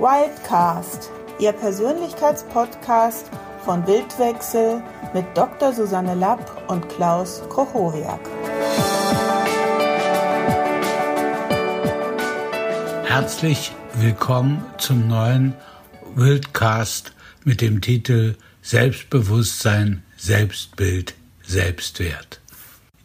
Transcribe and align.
Wildcast, 0.00 1.10
Ihr 1.40 1.50
Persönlichkeitspodcast 1.50 3.26
von 3.64 3.84
Bildwechsel 3.84 4.80
mit 5.12 5.24
Dr. 5.34 5.72
Susanne 5.72 6.14
Lapp 6.14 6.70
und 6.70 6.88
Klaus 6.88 7.42
Kochowiak. 7.48 8.20
Herzlich 13.06 13.72
willkommen 13.94 14.64
zum 14.78 15.08
neuen 15.08 15.54
Wildcast 16.14 17.12
mit 17.42 17.60
dem 17.60 17.80
Titel 17.80 18.36
Selbstbewusstsein, 18.62 20.04
Selbstbild, 20.16 21.14
Selbstwert. 21.42 22.40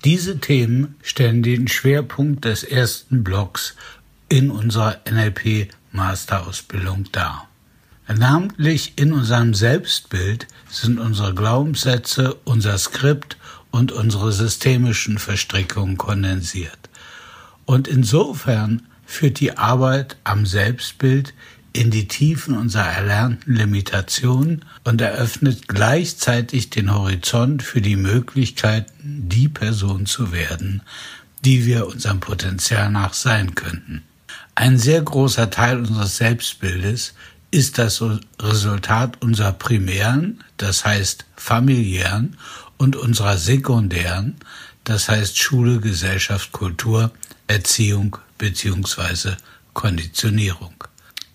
Diese 0.05 0.37
Themen 0.37 0.93
stellen 1.01 1.41
den 1.41 1.67
Schwerpunkt 1.67 2.45
des 2.45 2.63
ersten 2.63 3.23
Blocks 3.23 3.75
in 4.29 4.51
unserer 4.51 4.97
NLP 5.09 5.69
Masterausbildung 5.93 7.05
dar. 7.11 7.47
Namentlich 8.07 8.93
in 8.97 9.13
unserem 9.13 9.53
Selbstbild 9.53 10.47
sind 10.69 10.99
unsere 10.99 11.33
Glaubenssätze, 11.33 12.35
unser 12.43 12.77
Skript 12.77 13.37
und 13.71 13.91
unsere 13.91 14.31
systemischen 14.33 15.17
Verstrickungen 15.17 15.97
kondensiert. 15.97 16.77
Und 17.65 17.87
insofern 17.87 18.83
führt 19.05 19.39
die 19.39 19.57
Arbeit 19.57 20.17
am 20.23 20.45
Selbstbild 20.45 21.33
in 21.71 21.89
die 21.89 22.07
Tiefen 22.07 22.55
unserer 22.55 22.85
erlernten 22.85 23.55
Limitationen 23.55 24.63
und 24.83 25.01
eröffnet 25.01 25.67
gleichzeitig 25.67 26.69
den 26.69 26.93
Horizont 26.93 27.63
für 27.63 27.81
die 27.81 27.95
Möglichkeiten, 27.95 29.27
die 29.27 29.47
Person 29.47 30.05
zu 30.05 30.31
werden, 30.31 30.83
die 31.43 31.65
wir 31.65 31.87
unserem 31.87 32.19
Potenzial 32.19 32.91
nach 32.91 33.13
sein 33.13 33.55
könnten. 33.55 34.03
Ein 34.55 34.77
sehr 34.77 35.01
großer 35.01 35.49
Teil 35.49 35.79
unseres 35.79 36.17
Selbstbildes 36.17 37.13
ist 37.49 37.77
das 37.77 38.03
Resultat 38.39 39.21
unserer 39.21 39.51
primären, 39.51 40.43
das 40.57 40.85
heißt 40.85 41.25
familiären, 41.35 42.37
und 42.77 42.95
unserer 42.95 43.37
sekundären, 43.37 44.35
das 44.83 45.09
heißt 45.09 45.37
Schule, 45.37 45.79
Gesellschaft, 45.79 46.51
Kultur, 46.51 47.11
Erziehung 47.47 48.17
bzw. 48.37 49.35
Konditionierung. 49.73 50.83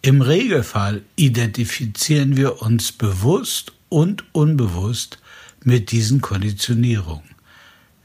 Im 0.02 0.20
Regelfall 0.20 1.02
identifizieren 1.16 2.36
wir 2.36 2.62
uns 2.62 2.92
bewusst 2.92 3.72
und 3.88 4.24
unbewusst 4.32 5.18
mit 5.64 5.90
diesen 5.90 6.20
Konditionierungen. 6.20 7.34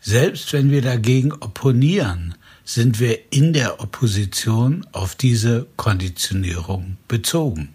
Selbst 0.01 0.53
wenn 0.53 0.71
wir 0.71 0.81
dagegen 0.81 1.31
opponieren, 1.33 2.35
sind 2.65 2.99
wir 2.99 3.31
in 3.31 3.53
der 3.53 3.81
Opposition 3.81 4.85
auf 4.91 5.15
diese 5.15 5.67
Konditionierung 5.75 6.97
bezogen. 7.07 7.69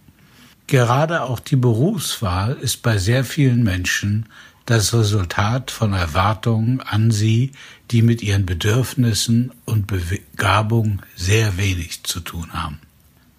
Gerade 0.67 1.23
auch 1.23 1.41
die 1.41 1.57
Berufswahl 1.57 2.57
ist 2.61 2.83
bei 2.83 2.99
sehr 2.99 3.25
vielen 3.25 3.63
Menschen 3.63 4.27
das 4.67 4.93
Resultat 4.93 5.71
von 5.71 5.95
Erwartungen 5.95 6.83
an 6.83 7.11
sie, 7.11 7.53
die 7.91 8.03
mit 8.03 8.23
ihren 8.23 8.45
Bedürfnissen 8.45 9.51
und 9.65 9.87
Begabungen 9.87 11.01
sehr 11.17 11.57
wenig 11.57 12.03
zu 12.03 12.21
tun 12.21 12.53
haben. 12.53 12.79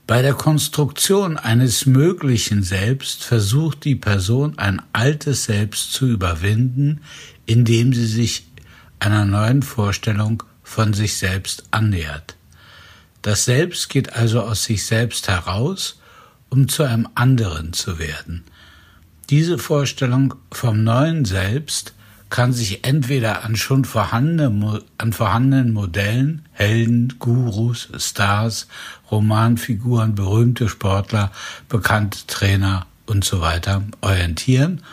Bei 0.08 0.23
der 0.23 0.34
Konstruktion 0.34 1.38
eines 1.38 1.86
möglichen 1.86 2.63
Selbst 2.63 3.23
versucht 3.23 3.86
die 3.86 3.95
Person 3.95 4.58
ein 4.58 4.81
altes 4.91 5.44
Selbst 5.44 5.94
zu 5.94 6.08
überwinden, 6.08 7.02
indem 7.45 7.94
sie 7.94 8.08
sich 8.08 8.47
einer 8.97 9.25
neuen 9.25 9.61
Vorstellung 9.61 10.41
von 10.70 10.94
sich 10.94 11.17
selbst 11.17 11.64
annähert. 11.72 12.36
Das 13.23 13.44
Selbst 13.45 13.89
geht 13.89 14.14
also 14.14 14.44
aus 14.44 14.64
sich 14.64 14.86
selbst 14.86 15.28
heraus, 15.28 16.00
um 16.50 16.70
zu 16.70 16.84
einem 16.84 17.09
anderen 17.16 17.73
zu 17.73 17.98
werden. 17.98 18.44
Diese 19.31 19.58
Vorstellung 19.58 20.36
vom 20.52 20.84
neuen 20.84 21.25
Selbst 21.25 21.94
kann 22.30 22.53
sich 22.53 22.85
entweder 22.85 23.44
an 23.44 23.56
schon 23.56 23.84
vorhandene, 23.84 24.84
an 25.00 25.12
vorhandenen 25.12 25.74
Modellen, 25.74 26.47
Helden, 26.52 27.16
Gurus, 27.18 27.90
Stars, 27.97 28.68
Romanfiguren, 29.09 30.13
berühmte 30.13 30.69
Sportler, 30.69 31.31
bekannte 31.68 32.19
Trainer 32.28 32.86
und 33.07 33.25
so 33.25 33.41
orientieren 34.01 34.84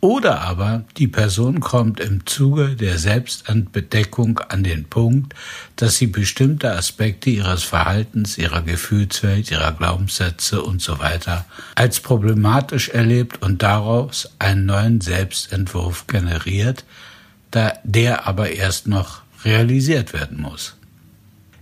oder 0.00 0.40
aber 0.40 0.84
die 0.96 1.08
Person 1.08 1.60
kommt 1.60 2.00
im 2.00 2.24
Zuge 2.24 2.74
der 2.74 2.98
Selbstentbedeckung 2.98 4.38
an 4.38 4.62
den 4.62 4.84
Punkt, 4.84 5.34
dass 5.76 5.96
sie 5.96 6.06
bestimmte 6.06 6.72
Aspekte 6.72 7.28
ihres 7.28 7.64
Verhaltens, 7.64 8.38
ihrer 8.38 8.62
Gefühlswelt, 8.62 9.50
ihrer 9.50 9.72
Glaubenssätze 9.72 10.62
und 10.62 10.80
so 10.80 10.98
als 11.74 12.00
problematisch 12.00 12.88
erlebt 12.88 13.42
und 13.42 13.62
daraus 13.62 14.30
einen 14.38 14.64
neuen 14.64 15.00
Selbstentwurf 15.02 16.06
generiert, 16.06 16.84
da 17.50 17.74
der 17.84 18.26
aber 18.26 18.52
erst 18.52 18.86
noch 18.86 19.20
realisiert 19.44 20.14
werden 20.14 20.40
muss. 20.40 20.76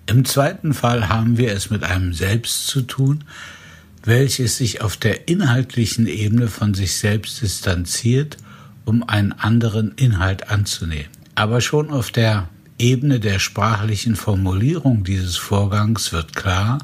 Im 0.07 0.25
zweiten 0.25 0.75
Fall 0.75 1.09
haben 1.09 1.39
wir 1.39 1.53
es 1.53 1.71
mit 1.71 1.83
einem 1.83 2.13
Selbst 2.13 2.69
zu 2.69 2.83
tun, 2.83 3.25
welches 4.05 4.57
sich 4.57 4.81
auf 4.81 4.97
der 4.97 5.29
inhaltlichen 5.29 6.07
Ebene 6.07 6.49
von 6.49 6.75
sich 6.75 6.97
selbst 6.97 7.43
distanziert, 7.43 8.37
um 8.85 9.03
einen 9.03 9.33
anderen 9.33 9.93
Inhalt 9.97 10.51
anzunehmen. 10.51 11.09
Aber 11.35 11.61
schon 11.61 11.91
auf 11.91 12.11
der 12.11 12.49
Ebene 12.79 13.21
der 13.21 13.39
sprachlichen 13.39 14.17
Formulierung 14.17 15.05
dieses 15.05 15.37
Vorgangs 15.37 16.13
wird 16.13 16.35
klar, 16.35 16.79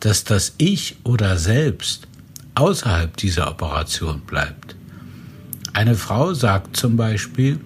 dass 0.00 0.24
das 0.24 0.54
Ich 0.58 0.96
oder 1.04 1.38
Selbst 1.38 2.08
außerhalb 2.54 3.16
dieser 3.16 3.48
Operation 3.48 4.20
bleibt. 4.20 4.74
Eine 5.72 5.94
Frau 5.94 6.34
sagt 6.34 6.76
zum 6.76 6.96
Beispiel, 6.96 7.60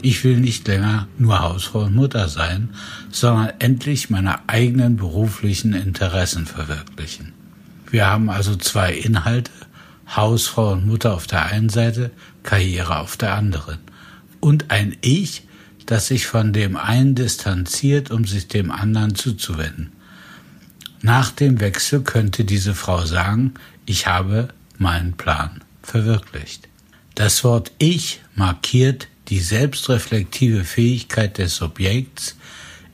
ich 0.00 0.24
will 0.24 0.38
nicht 0.38 0.66
länger 0.68 1.08
nur 1.18 1.40
Hausfrau 1.40 1.84
und 1.84 1.94
Mutter 1.94 2.28
sein, 2.28 2.70
sondern 3.10 3.52
endlich 3.58 4.08
meine 4.08 4.48
eigenen 4.48 4.96
beruflichen 4.96 5.74
Interessen 5.74 6.46
verwirklichen. 6.46 7.35
Wir 7.90 8.06
haben 8.06 8.30
also 8.30 8.56
zwei 8.56 8.92
Inhalte, 8.92 9.50
Hausfrau 10.14 10.72
und 10.72 10.86
Mutter 10.86 11.14
auf 11.14 11.26
der 11.26 11.46
einen 11.46 11.68
Seite, 11.68 12.10
Karriere 12.42 12.98
auf 12.98 13.16
der 13.16 13.34
anderen. 13.34 13.78
Und 14.40 14.70
ein 14.70 14.96
Ich, 15.00 15.44
das 15.86 16.08
sich 16.08 16.26
von 16.26 16.52
dem 16.52 16.76
einen 16.76 17.14
distanziert, 17.14 18.10
um 18.10 18.24
sich 18.24 18.48
dem 18.48 18.70
anderen 18.70 19.14
zuzuwenden. 19.14 19.92
Nach 21.02 21.30
dem 21.30 21.60
Wechsel 21.60 22.02
könnte 22.02 22.44
diese 22.44 22.74
Frau 22.74 23.04
sagen, 23.04 23.54
ich 23.84 24.06
habe 24.06 24.48
meinen 24.78 25.12
Plan 25.12 25.62
verwirklicht. 25.82 26.68
Das 27.14 27.44
Wort 27.44 27.72
Ich 27.78 28.20
markiert 28.34 29.08
die 29.28 29.40
selbstreflektive 29.40 30.64
Fähigkeit 30.64 31.38
des 31.38 31.56
Subjekts 31.56 32.36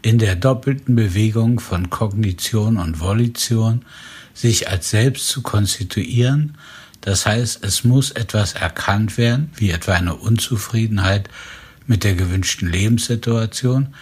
in 0.03 0.19
der 0.19 0.37
doppelten 0.37 0.97
Bewegung 0.97 1.61
von 1.61 1.91
Kognition 1.91 2.77
und 2.77 3.01
Volition, 3.01 3.85
sich 4.35 4.69
als 4.69 4.91
selbst 4.91 5.29
zu 5.29 5.43
konstituieren. 5.43 6.57
Das 7.01 7.27
heißt, 7.27 7.65
es 7.65 7.85
muss 7.85 8.11
etwas 8.11 8.55
erkannt 8.55 9.19
werden, 9.19 9.51
wie 9.57 9.71
etwa 9.71 9.95
eine 9.95 10.15
Unzufriedenheit 10.15 11.29
mit 11.87 12.05
der 12.05 12.15
gewünschten 12.15 12.71
Lebenssituation, 12.71 13.95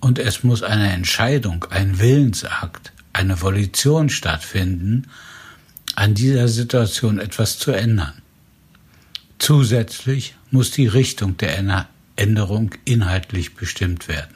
und 0.00 0.18
es 0.18 0.44
muss 0.44 0.62
eine 0.62 0.92
Entscheidung, 0.92 1.64
ein 1.70 1.98
Willensakt, 1.98 2.92
eine 3.12 3.40
Volition 3.42 4.10
stattfinden, 4.10 5.08
an 5.96 6.14
dieser 6.14 6.46
Situation 6.46 7.18
etwas 7.18 7.58
zu 7.58 7.72
ändern. 7.72 8.12
Zusätzlich 9.38 10.36
muss 10.50 10.70
die 10.70 10.86
Richtung 10.86 11.36
der 11.36 11.86
Änderung 12.16 12.74
inhaltlich 12.84 13.54
bestimmt 13.54 14.06
werden. 14.08 14.34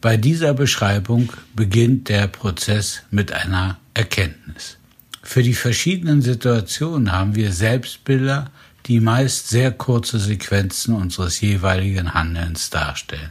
Bei 0.00 0.16
dieser 0.16 0.54
Beschreibung 0.54 1.32
beginnt 1.54 2.08
der 2.08 2.26
Prozess 2.26 3.02
mit 3.10 3.32
einer 3.32 3.78
Erkenntnis. 3.94 4.78
Für 5.22 5.42
die 5.42 5.54
verschiedenen 5.54 6.20
Situationen 6.20 7.12
haben 7.12 7.34
wir 7.34 7.52
Selbstbilder, 7.52 8.50
die 8.86 9.00
meist 9.00 9.48
sehr 9.48 9.70
kurze 9.70 10.18
Sequenzen 10.18 10.94
unseres 10.94 11.40
jeweiligen 11.40 12.12
Handelns 12.12 12.70
darstellen. 12.70 13.30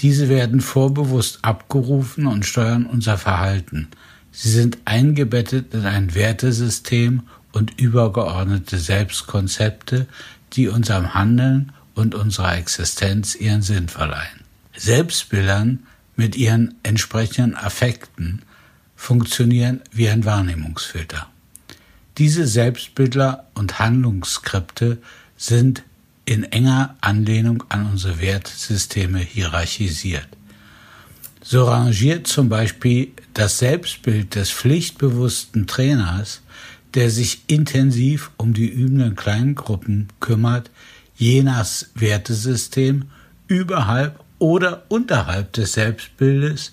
Diese 0.00 0.28
werden 0.28 0.60
vorbewusst 0.60 1.40
abgerufen 1.42 2.26
und 2.26 2.46
steuern 2.46 2.86
unser 2.86 3.18
Verhalten. 3.18 3.88
Sie 4.30 4.50
sind 4.50 4.78
eingebettet 4.84 5.74
in 5.74 5.84
ein 5.84 6.14
Wertesystem 6.14 7.24
und 7.52 7.78
übergeordnete 7.78 8.78
Selbstkonzepte, 8.78 10.06
die 10.54 10.68
unserem 10.68 11.14
Handeln 11.14 11.72
und 11.94 12.14
unserer 12.14 12.56
Existenz 12.56 13.34
ihren 13.34 13.62
Sinn 13.62 13.88
verleihen. 13.88 14.40
Selbstbildern 14.74 15.80
mit 16.16 16.36
ihren 16.36 16.74
entsprechenden 16.82 17.56
Affekten 17.56 18.42
funktionieren 18.96 19.82
wie 19.90 20.08
ein 20.08 20.24
Wahrnehmungsfilter. 20.24 21.31
Diese 22.18 22.46
Selbstbilder 22.46 23.48
und 23.54 23.78
Handlungsskripte 23.78 24.98
sind 25.36 25.82
in 26.24 26.44
enger 26.44 26.96
Anlehnung 27.00 27.64
an 27.68 27.86
unsere 27.86 28.20
Wertsysteme 28.20 29.18
hierarchisiert. 29.18 30.28
So 31.42 31.64
rangiert 31.64 32.26
zum 32.26 32.48
Beispiel 32.48 33.12
das 33.34 33.58
Selbstbild 33.58 34.34
des 34.36 34.50
pflichtbewussten 34.50 35.66
Trainers 35.66 36.42
der 36.94 37.10
sich 37.10 37.42
intensiv 37.46 38.30
um 38.36 38.52
die 38.52 38.68
übenden 38.68 39.16
Kleingruppen 39.16 40.08
kümmert, 40.20 40.70
je 41.16 41.42
nach 41.42 41.66
Wertesystem 41.94 43.06
überhalb 43.46 44.20
oder 44.38 44.84
unterhalb 44.88 45.52
des 45.52 45.74
Selbstbildes 45.74 46.72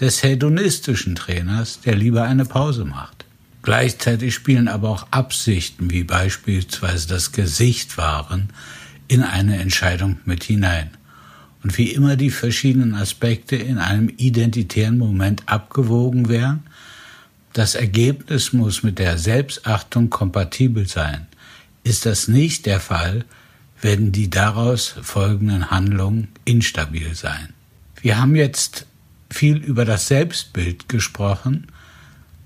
des 0.00 0.22
hedonistischen 0.22 1.14
Trainers, 1.14 1.80
der 1.80 1.94
lieber 1.94 2.24
eine 2.24 2.44
Pause 2.44 2.84
macht. 2.84 3.23
Gleichzeitig 3.64 4.34
spielen 4.34 4.68
aber 4.68 4.90
auch 4.90 5.06
Absichten 5.10 5.90
wie 5.90 6.04
beispielsweise 6.04 7.08
das 7.08 7.32
Gesicht 7.32 7.96
wahren 7.96 8.50
in 9.08 9.22
eine 9.22 9.58
Entscheidung 9.58 10.18
mit 10.26 10.44
hinein. 10.44 10.90
Und 11.62 11.78
wie 11.78 11.90
immer 11.90 12.16
die 12.16 12.28
verschiedenen 12.28 12.94
Aspekte 12.94 13.56
in 13.56 13.78
einem 13.78 14.10
identitären 14.18 14.98
Moment 14.98 15.44
abgewogen 15.46 16.28
werden, 16.28 16.64
das 17.54 17.74
Ergebnis 17.74 18.52
muss 18.52 18.82
mit 18.82 18.98
der 18.98 19.16
Selbstachtung 19.16 20.10
kompatibel 20.10 20.86
sein. 20.86 21.26
Ist 21.84 22.04
das 22.04 22.28
nicht 22.28 22.66
der 22.66 22.80
Fall, 22.80 23.24
werden 23.80 24.12
die 24.12 24.28
daraus 24.28 24.94
folgenden 25.00 25.70
Handlungen 25.70 26.28
instabil 26.44 27.14
sein. 27.14 27.54
Wir 28.02 28.20
haben 28.20 28.36
jetzt 28.36 28.84
viel 29.30 29.56
über 29.56 29.86
das 29.86 30.08
Selbstbild 30.08 30.90
gesprochen, 30.90 31.68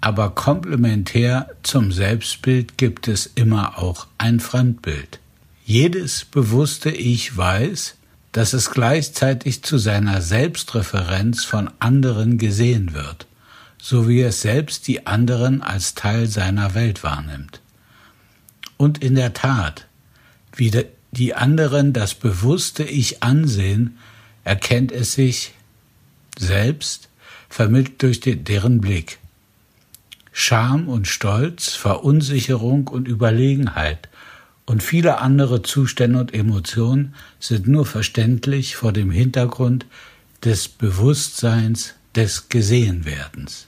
aber 0.00 0.30
komplementär 0.30 1.50
zum 1.62 1.92
Selbstbild 1.92 2.78
gibt 2.78 3.08
es 3.08 3.26
immer 3.34 3.78
auch 3.78 4.06
ein 4.16 4.40
Fremdbild. 4.40 5.18
Jedes 5.64 6.24
bewusste 6.24 6.90
Ich 6.90 7.36
weiß, 7.36 7.96
dass 8.32 8.52
es 8.52 8.70
gleichzeitig 8.70 9.62
zu 9.62 9.78
seiner 9.78 10.22
Selbstreferenz 10.22 11.44
von 11.44 11.70
anderen 11.80 12.38
gesehen 12.38 12.94
wird, 12.94 13.26
so 13.80 14.08
wie 14.08 14.20
es 14.22 14.40
selbst 14.40 14.86
die 14.86 15.06
anderen 15.06 15.62
als 15.62 15.94
Teil 15.94 16.26
seiner 16.26 16.74
Welt 16.74 17.02
wahrnimmt. 17.02 17.60
Und 18.76 19.02
in 19.02 19.16
der 19.16 19.34
Tat, 19.34 19.86
wie 20.54 20.70
die 21.10 21.34
anderen 21.34 21.92
das 21.92 22.14
bewusste 22.14 22.84
Ich 22.84 23.22
ansehen, 23.22 23.98
erkennt 24.44 24.92
es 24.92 25.14
sich 25.14 25.52
selbst, 26.38 27.08
vermittelt 27.48 28.02
durch 28.02 28.20
deren 28.20 28.80
Blick. 28.80 29.17
Scham 30.40 30.88
und 30.88 31.08
Stolz, 31.08 31.74
Verunsicherung 31.74 32.86
und 32.86 33.08
Überlegenheit 33.08 34.08
und 34.66 34.84
viele 34.84 35.18
andere 35.18 35.62
Zustände 35.62 36.20
und 36.20 36.32
Emotionen 36.32 37.16
sind 37.40 37.66
nur 37.66 37.84
verständlich 37.84 38.76
vor 38.76 38.92
dem 38.92 39.10
Hintergrund 39.10 39.84
des 40.44 40.68
Bewusstseins 40.68 41.94
des 42.14 42.48
Gesehenwerdens. 42.48 43.66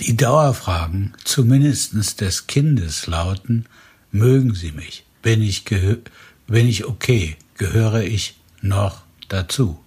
Die 0.00 0.16
Dauerfragen, 0.16 1.12
zumindest 1.24 2.20
des 2.20 2.46
Kindes, 2.46 3.08
lauten, 3.08 3.66
mögen 4.12 4.54
Sie 4.54 4.70
mich? 4.70 5.04
Bin 5.22 5.42
ich, 5.42 5.64
bin 5.64 6.68
ich 6.68 6.84
okay? 6.86 7.36
Gehöre 7.58 8.04
ich 8.04 8.36
noch 8.62 9.02
dazu? 9.28 9.80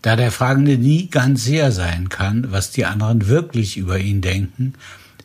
Da 0.00 0.16
der 0.16 0.32
Fragende 0.32 0.78
nie 0.78 1.10
ganz 1.10 1.44
sicher 1.44 1.70
sein 1.70 2.08
kann, 2.08 2.50
was 2.50 2.70
die 2.72 2.86
anderen 2.86 3.28
wirklich 3.28 3.76
über 3.76 4.00
ihn 4.00 4.20
denken, 4.20 4.72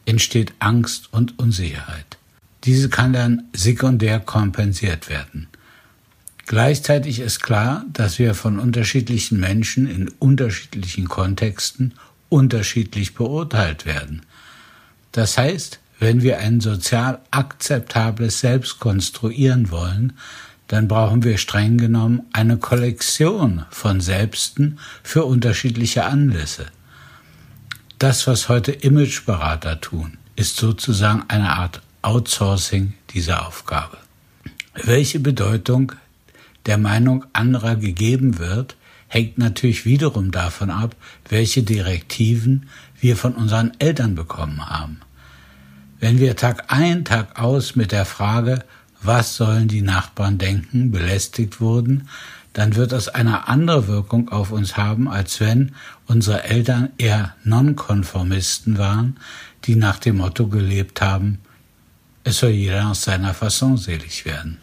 entsteht 0.07 0.53
Angst 0.59 1.09
und 1.11 1.37
Unsicherheit. 1.37 2.17
Diese 2.63 2.89
kann 2.89 3.13
dann 3.13 3.43
sekundär 3.53 4.19
kompensiert 4.19 5.09
werden. 5.09 5.47
Gleichzeitig 6.47 7.19
ist 7.19 7.43
klar, 7.43 7.85
dass 7.91 8.19
wir 8.19 8.33
von 8.33 8.57
unterschiedlichen 8.57 9.39
Menschen 9.39 9.85
in 9.87 10.07
unterschiedlichen 10.07 11.09
Kontexten 11.09 11.93
unterschiedlich 12.29 13.15
beurteilt 13.15 13.85
werden. 13.85 14.21
Das 15.11 15.37
heißt, 15.37 15.79
wenn 15.99 16.21
wir 16.21 16.39
ein 16.39 16.61
sozial 16.61 17.19
akzeptables 17.31 18.39
Selbst 18.39 18.79
konstruieren 18.79 19.71
wollen, 19.71 20.13
dann 20.67 20.87
brauchen 20.87 21.23
wir 21.23 21.37
streng 21.37 21.77
genommen 21.77 22.21
eine 22.33 22.57
Kollektion 22.57 23.65
von 23.69 23.99
Selbsten 23.99 24.79
für 25.03 25.25
unterschiedliche 25.25 26.05
Anlässe. 26.05 26.67
Das, 27.99 28.27
was 28.27 28.47
heute 28.47 28.71
Imageberater 28.73 29.81
tun, 29.81 30.19
ist 30.35 30.57
sozusagen 30.57 31.23
eine 31.29 31.57
Art 31.57 31.81
Outsourcing 32.03 32.93
dieser 33.09 33.47
Aufgabe. 33.47 33.97
Welche 34.75 35.19
Bedeutung 35.19 35.93
der 36.67 36.77
Meinung 36.77 37.25
anderer 37.33 37.75
gegeben 37.75 38.37
wird, 38.37 38.75
hängt 39.07 39.39
natürlich 39.39 39.85
wiederum 39.85 40.29
davon 40.29 40.69
ab, 40.69 40.95
welche 41.27 41.63
Direktiven 41.63 42.69
wir 42.99 43.17
von 43.17 43.33
unseren 43.33 43.71
Eltern 43.79 44.13
bekommen 44.13 44.69
haben. 44.69 44.99
Wenn 45.99 46.19
wir 46.19 46.35
Tag 46.35 46.71
ein, 46.71 47.03
Tag 47.03 47.39
aus 47.39 47.75
mit 47.75 47.91
der 47.91 48.05
Frage, 48.05 48.63
was 49.01 49.37
sollen 49.37 49.67
die 49.67 49.81
Nachbarn 49.81 50.37
denken, 50.37 50.91
belästigt 50.91 51.59
wurden, 51.59 52.07
dann 52.57 52.75
wird 52.75 52.91
das 52.91 53.07
eine 53.07 53.47
andere 53.47 53.87
Wirkung 53.87 54.29
auf 54.29 54.51
uns 54.51 54.77
haben, 54.77 55.07
als 55.07 55.39
wenn 55.39 55.75
unsere 56.07 56.43
Eltern 56.43 56.89
eher 56.97 57.35
Nonkonformisten 57.43 58.79
waren, 58.79 59.17
die 59.65 59.75
nach 59.75 59.99
dem 59.99 60.17
Motto 60.17 60.47
gelebt 60.47 60.99
haben, 60.99 61.37
es 62.23 62.39
soll 62.39 62.49
jeder 62.49 62.83
nach 62.83 62.95
seiner 62.95 63.35
Fasson 63.35 63.77
selig 63.77 64.25
werden. 64.25 64.57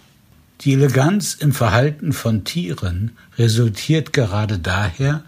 Die 0.63 0.73
Eleganz 0.73 1.35
im 1.35 1.53
Verhalten 1.53 2.13
von 2.13 2.43
Tieren 2.43 3.13
resultiert 3.39 4.13
gerade 4.13 4.59
daher, 4.59 5.23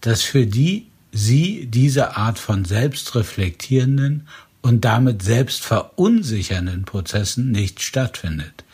dass 0.00 0.22
für 0.22 0.46
die 0.46 0.86
sie 1.12 1.66
diese 1.66 2.16
Art 2.16 2.38
von 2.38 2.64
selbstreflektierenden 2.64 4.26
und 4.62 4.86
damit 4.86 5.22
selbst 5.22 5.66
verunsichernden 5.66 6.86
Prozessen 6.86 7.50
nicht 7.50 7.82
stattfindet. 7.82 8.64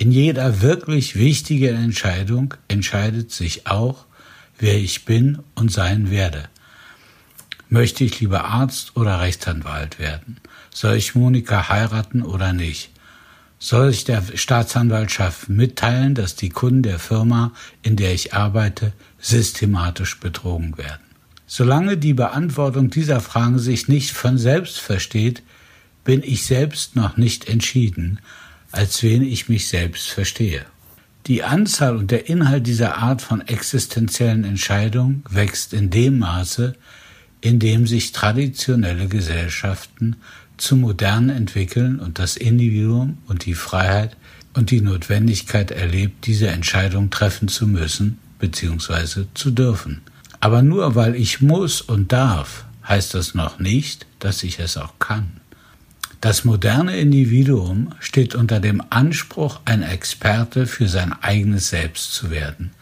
In 0.00 0.12
jeder 0.12 0.62
wirklich 0.62 1.16
wichtigen 1.16 1.76
Entscheidung 1.76 2.54
entscheidet 2.68 3.32
sich 3.32 3.66
auch, 3.66 4.06
wer 4.58 4.78
ich 4.78 5.04
bin 5.04 5.40
und 5.54 5.70
sein 5.70 6.10
werde. 6.10 6.44
Möchte 7.68 8.04
ich 8.04 8.18
lieber 8.18 8.46
Arzt 8.46 8.96
oder 8.96 9.20
Rechtsanwalt 9.20 9.98
werden? 9.98 10.38
Soll 10.72 10.96
ich 10.96 11.14
Monika 11.14 11.68
heiraten 11.68 12.22
oder 12.22 12.54
nicht? 12.54 12.92
Soll 13.58 13.90
ich 13.90 14.04
der 14.04 14.22
Staatsanwaltschaft 14.34 15.50
mitteilen, 15.50 16.14
dass 16.14 16.34
die 16.34 16.48
Kunden 16.48 16.82
der 16.82 16.98
Firma, 16.98 17.52
in 17.82 17.96
der 17.96 18.14
ich 18.14 18.32
arbeite, 18.32 18.94
systematisch 19.18 20.18
betrogen 20.18 20.78
werden? 20.78 21.04
Solange 21.46 21.98
die 21.98 22.14
Beantwortung 22.14 22.88
dieser 22.88 23.20
Fragen 23.20 23.58
sich 23.58 23.86
nicht 23.86 24.12
von 24.12 24.38
selbst 24.38 24.80
versteht, 24.80 25.42
bin 26.04 26.22
ich 26.22 26.46
selbst 26.46 26.96
noch 26.96 27.18
nicht 27.18 27.48
entschieden, 27.50 28.18
als 28.72 29.02
wen 29.02 29.22
ich 29.22 29.48
mich 29.48 29.68
selbst 29.68 30.10
verstehe. 30.10 30.64
Die 31.26 31.42
Anzahl 31.42 31.96
und 31.96 32.10
der 32.10 32.28
Inhalt 32.28 32.66
dieser 32.66 32.98
Art 32.98 33.22
von 33.22 33.40
existenziellen 33.42 34.44
Entscheidungen 34.44 35.22
wächst 35.28 35.72
in 35.72 35.90
dem 35.90 36.18
Maße, 36.18 36.74
in 37.40 37.58
dem 37.58 37.86
sich 37.86 38.12
traditionelle 38.12 39.06
Gesellschaften 39.06 40.16
zu 40.56 40.76
modern 40.76 41.28
entwickeln 41.28 42.00
und 42.00 42.18
das 42.18 42.36
Individuum 42.36 43.18
und 43.26 43.46
die 43.46 43.54
Freiheit 43.54 44.16
und 44.54 44.70
die 44.70 44.80
Notwendigkeit 44.80 45.70
erlebt, 45.70 46.26
diese 46.26 46.48
Entscheidung 46.48 47.10
treffen 47.10 47.48
zu 47.48 47.66
müssen 47.66 48.18
bzw. 48.38 49.24
zu 49.34 49.50
dürfen. 49.50 50.02
Aber 50.40 50.62
nur 50.62 50.94
weil 50.94 51.14
ich 51.14 51.40
muss 51.40 51.80
und 51.80 52.12
darf, 52.12 52.64
heißt 52.86 53.14
das 53.14 53.34
noch 53.34 53.58
nicht, 53.58 54.06
dass 54.18 54.42
ich 54.42 54.58
es 54.58 54.76
auch 54.76 54.98
kann. 54.98 55.40
Das 56.20 56.44
moderne 56.44 56.98
Individuum 56.98 57.94
steht 57.98 58.34
unter 58.34 58.60
dem 58.60 58.82
Anspruch, 58.90 59.60
ein 59.64 59.82
Experte 59.82 60.66
für 60.66 60.86
sein 60.86 61.14
eigenes 61.14 61.70
Selbst 61.70 62.12
zu 62.12 62.30
werden. 62.30 62.72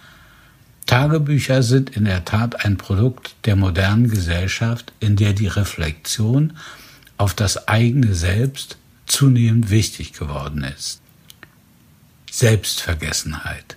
Tagebücher 0.87 1.63
sind 1.63 1.91
in 1.91 2.07
der 2.07 2.25
Tat 2.25 2.65
ein 2.65 2.79
Produkt 2.79 3.37
der 3.45 3.55
modernen 3.55 4.11
Gesellschaft, 4.11 4.93
in 4.99 5.15
der 5.15 5.35
die 5.35 5.47
Reflexion 5.47 6.55
auf 7.17 7.35
das 7.35 7.69
eigene 7.69 8.15
Selbst 8.15 8.77
zunehmend 9.07 9.71
wichtig 9.71 10.15
geworden 10.15 10.65
ist. 10.65 11.01
Selbstvergessenheit. 12.31 13.77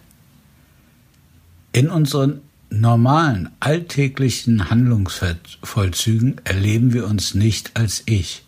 In 1.72 1.90
unseren 1.90 2.42
normalen, 2.70 3.50
alltäglichen 3.60 4.70
Handlungsvollzügen 4.70 6.42
erleben 6.46 6.94
wir 6.94 7.06
uns 7.08 7.34
nicht 7.36 7.72
als 7.76 8.04
ich. 8.06 8.44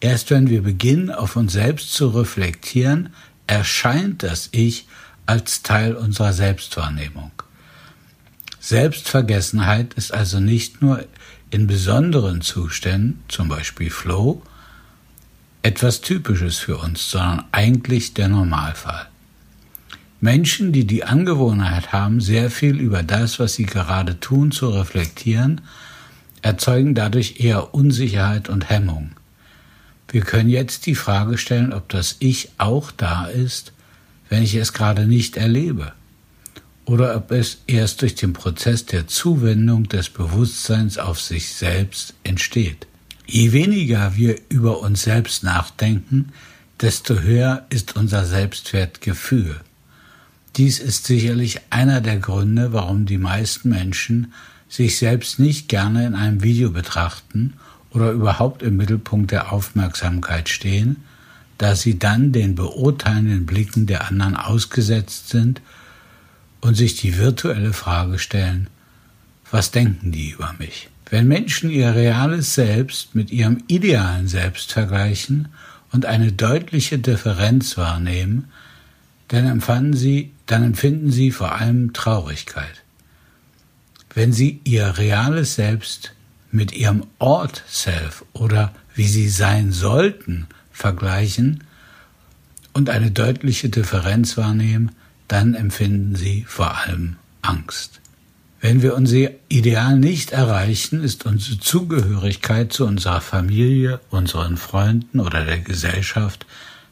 Erst 0.00 0.30
wenn 0.30 0.48
wir 0.50 0.62
beginnen, 0.62 1.10
auf 1.10 1.36
uns 1.36 1.52
selbst 1.52 1.92
zu 1.92 2.08
reflektieren, 2.08 3.10
erscheint 3.46 4.22
das 4.22 4.48
Ich 4.52 4.86
als 5.24 5.62
Teil 5.62 5.94
unserer 5.94 6.32
Selbstwahrnehmung. 6.32 7.30
Selbstvergessenheit 8.60 9.94
ist 9.94 10.12
also 10.12 10.40
nicht 10.40 10.82
nur 10.82 11.04
in 11.50 11.66
besonderen 11.66 12.40
Zuständen, 12.40 13.22
zum 13.28 13.48
Beispiel 13.48 13.90
Flow, 13.90 14.42
etwas 15.62 16.00
Typisches 16.00 16.58
für 16.58 16.76
uns, 16.76 17.10
sondern 17.10 17.44
eigentlich 17.52 18.14
der 18.14 18.28
Normalfall. 18.28 19.06
Menschen, 20.20 20.72
die 20.72 20.86
die 20.86 21.04
Angewohnheit 21.04 21.92
haben, 21.92 22.20
sehr 22.20 22.50
viel 22.50 22.80
über 22.80 23.02
das, 23.02 23.38
was 23.38 23.54
sie 23.54 23.66
gerade 23.66 24.18
tun, 24.18 24.50
zu 24.50 24.70
reflektieren, 24.70 25.60
erzeugen 26.42 26.94
dadurch 26.94 27.40
eher 27.40 27.74
Unsicherheit 27.74 28.48
und 28.48 28.68
Hemmung. 28.68 29.10
Wir 30.08 30.20
können 30.20 30.48
jetzt 30.48 30.86
die 30.86 30.94
Frage 30.94 31.36
stellen, 31.38 31.72
ob 31.72 31.88
das 31.88 32.16
Ich 32.20 32.50
auch 32.58 32.90
da 32.90 33.26
ist, 33.26 33.72
wenn 34.28 34.42
ich 34.42 34.54
es 34.54 34.72
gerade 34.72 35.06
nicht 35.06 35.36
erlebe, 35.36 35.92
oder 36.84 37.16
ob 37.16 37.32
es 37.32 37.58
erst 37.66 38.02
durch 38.02 38.14
den 38.14 38.32
Prozess 38.32 38.86
der 38.86 39.08
Zuwendung 39.08 39.88
des 39.88 40.08
Bewusstseins 40.08 40.98
auf 40.98 41.20
sich 41.20 41.52
selbst 41.52 42.14
entsteht. 42.22 42.86
Je 43.26 43.52
weniger 43.52 44.16
wir 44.16 44.36
über 44.48 44.80
uns 44.80 45.02
selbst 45.02 45.42
nachdenken, 45.42 46.32
desto 46.80 47.20
höher 47.20 47.66
ist 47.70 47.96
unser 47.96 48.24
Selbstwertgefühl. 48.24 49.56
Dies 50.56 50.78
ist 50.78 51.06
sicherlich 51.06 51.60
einer 51.70 52.00
der 52.00 52.18
Gründe, 52.18 52.72
warum 52.72 53.04
die 53.04 53.18
meisten 53.18 53.70
Menschen 53.70 54.32
sich 54.68 54.96
selbst 54.96 55.38
nicht 55.38 55.68
gerne 55.68 56.06
in 56.06 56.14
einem 56.14 56.42
Video 56.42 56.70
betrachten 56.70 57.54
oder 57.96 58.10
überhaupt 58.10 58.62
im 58.62 58.76
Mittelpunkt 58.76 59.30
der 59.30 59.52
Aufmerksamkeit 59.52 60.50
stehen, 60.50 60.96
da 61.56 61.74
sie 61.74 61.98
dann 61.98 62.30
den 62.30 62.54
beurteilenden 62.54 63.46
Blicken 63.46 63.86
der 63.86 64.06
anderen 64.06 64.36
ausgesetzt 64.36 65.30
sind 65.30 65.62
und 66.60 66.74
sich 66.74 66.96
die 66.96 67.16
virtuelle 67.16 67.72
Frage 67.72 68.18
stellen, 68.18 68.68
was 69.50 69.70
denken 69.70 70.12
die 70.12 70.30
über 70.30 70.54
mich? 70.58 70.90
Wenn 71.08 71.26
Menschen 71.26 71.70
ihr 71.70 71.94
reales 71.94 72.54
Selbst 72.54 73.14
mit 73.14 73.30
ihrem 73.30 73.62
idealen 73.66 74.28
Selbst 74.28 74.72
vergleichen 74.72 75.48
und 75.90 76.04
eine 76.04 76.32
deutliche 76.32 76.98
Differenz 76.98 77.78
wahrnehmen, 77.78 78.48
dann 79.28 79.46
empfinden 79.46 79.94
sie, 79.94 80.32
dann 80.44 80.62
empfinden 80.62 81.10
sie 81.10 81.30
vor 81.30 81.52
allem 81.52 81.94
Traurigkeit. 81.94 82.82
Wenn 84.14 84.32
sie 84.32 84.60
ihr 84.64 84.98
reales 84.98 85.54
Selbst 85.54 86.12
mit 86.56 86.72
ihrem 86.72 87.04
Ort 87.18 87.62
Self 87.68 88.24
oder 88.32 88.74
wie 88.94 89.06
sie 89.06 89.28
sein 89.28 89.72
sollten 89.72 90.46
vergleichen 90.72 91.64
und 92.72 92.90
eine 92.90 93.10
deutliche 93.10 93.68
Differenz 93.68 94.36
wahrnehmen, 94.36 94.92
dann 95.28 95.54
empfinden 95.54 96.16
sie 96.16 96.44
vor 96.48 96.76
allem 96.76 97.16
Angst. 97.42 98.00
Wenn 98.60 98.82
wir 98.82 98.94
unser 98.94 99.30
Ideal 99.48 99.98
nicht 99.98 100.32
erreichen, 100.32 101.04
ist 101.04 101.26
unsere 101.26 101.60
Zugehörigkeit 101.60 102.72
zu 102.72 102.86
unserer 102.86 103.20
Familie, 103.20 104.00
unseren 104.10 104.56
Freunden 104.56 105.20
oder 105.20 105.44
der 105.44 105.60
Gesellschaft 105.60 106.46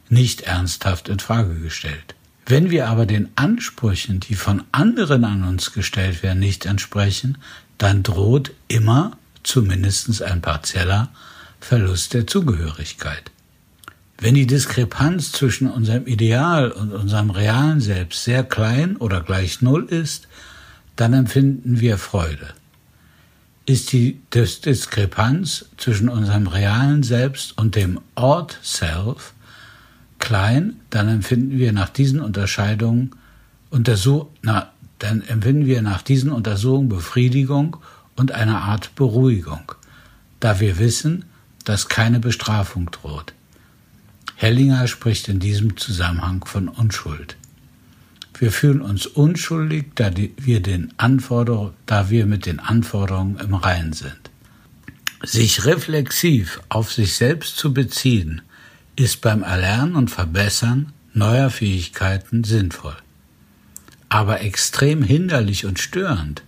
nicht 0.09 0.43
ernsthaft 0.43 1.09
in 1.09 1.19
Frage 1.19 1.55
gestellt. 1.55 2.15
Wenn 2.47 2.71
wir 2.71 2.89
aber 2.89 3.07
den 3.07 3.31
Ansprüchen, 3.37 4.21
die 4.21 4.35
von 4.35 4.63
anderen 4.71 5.25
an 5.25 5.45
uns 5.45 5.73
gestellt 5.73 6.23
werden, 6.23 6.39
nicht 6.39 6.67
entsprechen, 6.67 7.39
dann 7.79 8.03
droht 8.03 8.53
immer 8.69 9.17
zumindest 9.45 10.23
ein 10.23 10.43
partieller 10.43 11.11
Verlust 11.61 12.15
der 12.15 12.27
Zugehörigkeit. 12.27 13.31
Wenn 14.19 14.35
die 14.35 14.47
Diskrepanz 14.47 15.33
zwischen 15.33 15.71
unserem 15.71 16.07
Ideal 16.07 16.71
und 16.71 16.93
unserem 16.93 17.31
realen 17.31 17.81
Selbst 17.81 18.25
sehr 18.25 18.45
klein 18.45 18.97
oder 18.97 19.21
gleich 19.21 19.61
Null 19.61 19.85
ist, 19.85 20.29
dann 20.97 21.13
empfinden 21.13 21.81
wir 21.81 21.99
Freude. 21.99 22.49
Ist 23.67 23.93
die 23.93 24.21
Diskrepanz 24.33 25.67
zwischen 25.79 26.09
unserem 26.09 26.47
realen 26.47 27.03
Selbst 27.03 27.57
und 27.57 27.77
dem 27.77 28.01
Ort 28.15 28.59
Self 28.63 29.33
klein, 30.19 30.81
dann 30.91 31.09
empfinden 31.09 31.59
wir 31.59 31.73
nach 31.73 31.89
diesen 31.89 32.21
Unterscheidungen 32.21 33.11
Untersuch 33.71 34.27
na, 34.43 34.71
dann 35.01 35.23
empfinden 35.23 35.67
wir 35.67 35.83
nach 35.83 36.03
diesen 36.03 36.31
Untersuchungen 36.31 36.89
Befriedigung 36.89 37.79
und 38.17 38.33
eine 38.33 38.59
Art 38.59 38.95
Beruhigung, 38.95 39.73
da 40.41 40.61
wir 40.61 40.79
wissen, 40.79 41.25
dass 41.65 41.89
keine 41.89 42.21
Bestrafung 42.21 42.91
droht. 42.91 43.33
Hellinger 44.37 44.89
spricht 44.89 45.29
in 45.29 45.41
diesem 45.41 45.77
Zusammenhang 45.77 46.45
von 46.45 46.69
Unschuld. 46.69 47.37
Wir 48.37 48.51
fühlen 48.51 48.81
uns 48.81 49.07
unschuldig, 49.07 49.93
da 49.95 50.11
wir, 50.17 50.61
den 50.61 50.93
da 50.99 52.11
wir 52.11 52.27
mit 52.27 52.47
den 52.47 52.59
Anforderungen 52.59 53.39
im 53.39 53.55
Reinen 53.55 53.93
sind. 53.93 54.31
Sich 55.23 55.65
reflexiv 55.65 56.61
auf 56.69 56.93
sich 56.93 57.15
selbst 57.15 57.57
zu 57.57 57.73
beziehen, 57.73 58.43
ist 58.97 59.21
beim 59.21 59.43
Erlernen 59.43 59.97
und 59.97 60.11
Verbessern 60.11 60.93
neuer 61.15 61.49
Fähigkeiten 61.49 62.45
sinnvoll. 62.45 62.97
Aber 64.09 64.41
extrem 64.43 65.03
hinderlich 65.03 65.65
und 65.65 65.79
störend, 65.79 66.43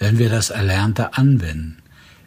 wenn 0.00 0.18
wir 0.18 0.30
das 0.30 0.50
Erlernte 0.50 1.14
anwenden. 1.14 1.76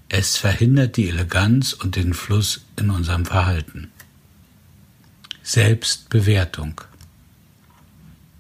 Es 0.08 0.38
verhindert 0.38 0.96
die 0.96 1.10
Eleganz 1.10 1.74
und 1.74 1.98
den 1.98 2.13
Fluss 2.13 2.62
in 2.80 2.92
unserem 2.92 3.25
Verhalten. 3.25 3.92
Selbstbewertung. 5.42 6.80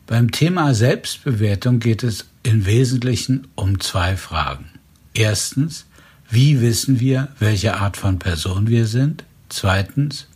Beim 0.05 0.31
Thema 0.31 0.73
Selbstbewertung 0.75 1.79
geht 1.79 2.03
es 2.03 2.25
im 2.43 2.65
Wesentlichen 2.65 3.47
um 3.55 3.79
zwei 3.79 4.15
Fragen. 4.15 4.69
Erstens, 5.13 5.85
wie 6.29 6.61
wissen 6.61 6.99
wir, 6.99 7.29
welche 7.39 7.75
Art 7.75 7.97
von 7.97 8.19
Person 8.19 8.67
wir 8.67 8.85
sind? 8.85 9.23
Zweitens, 9.49 10.27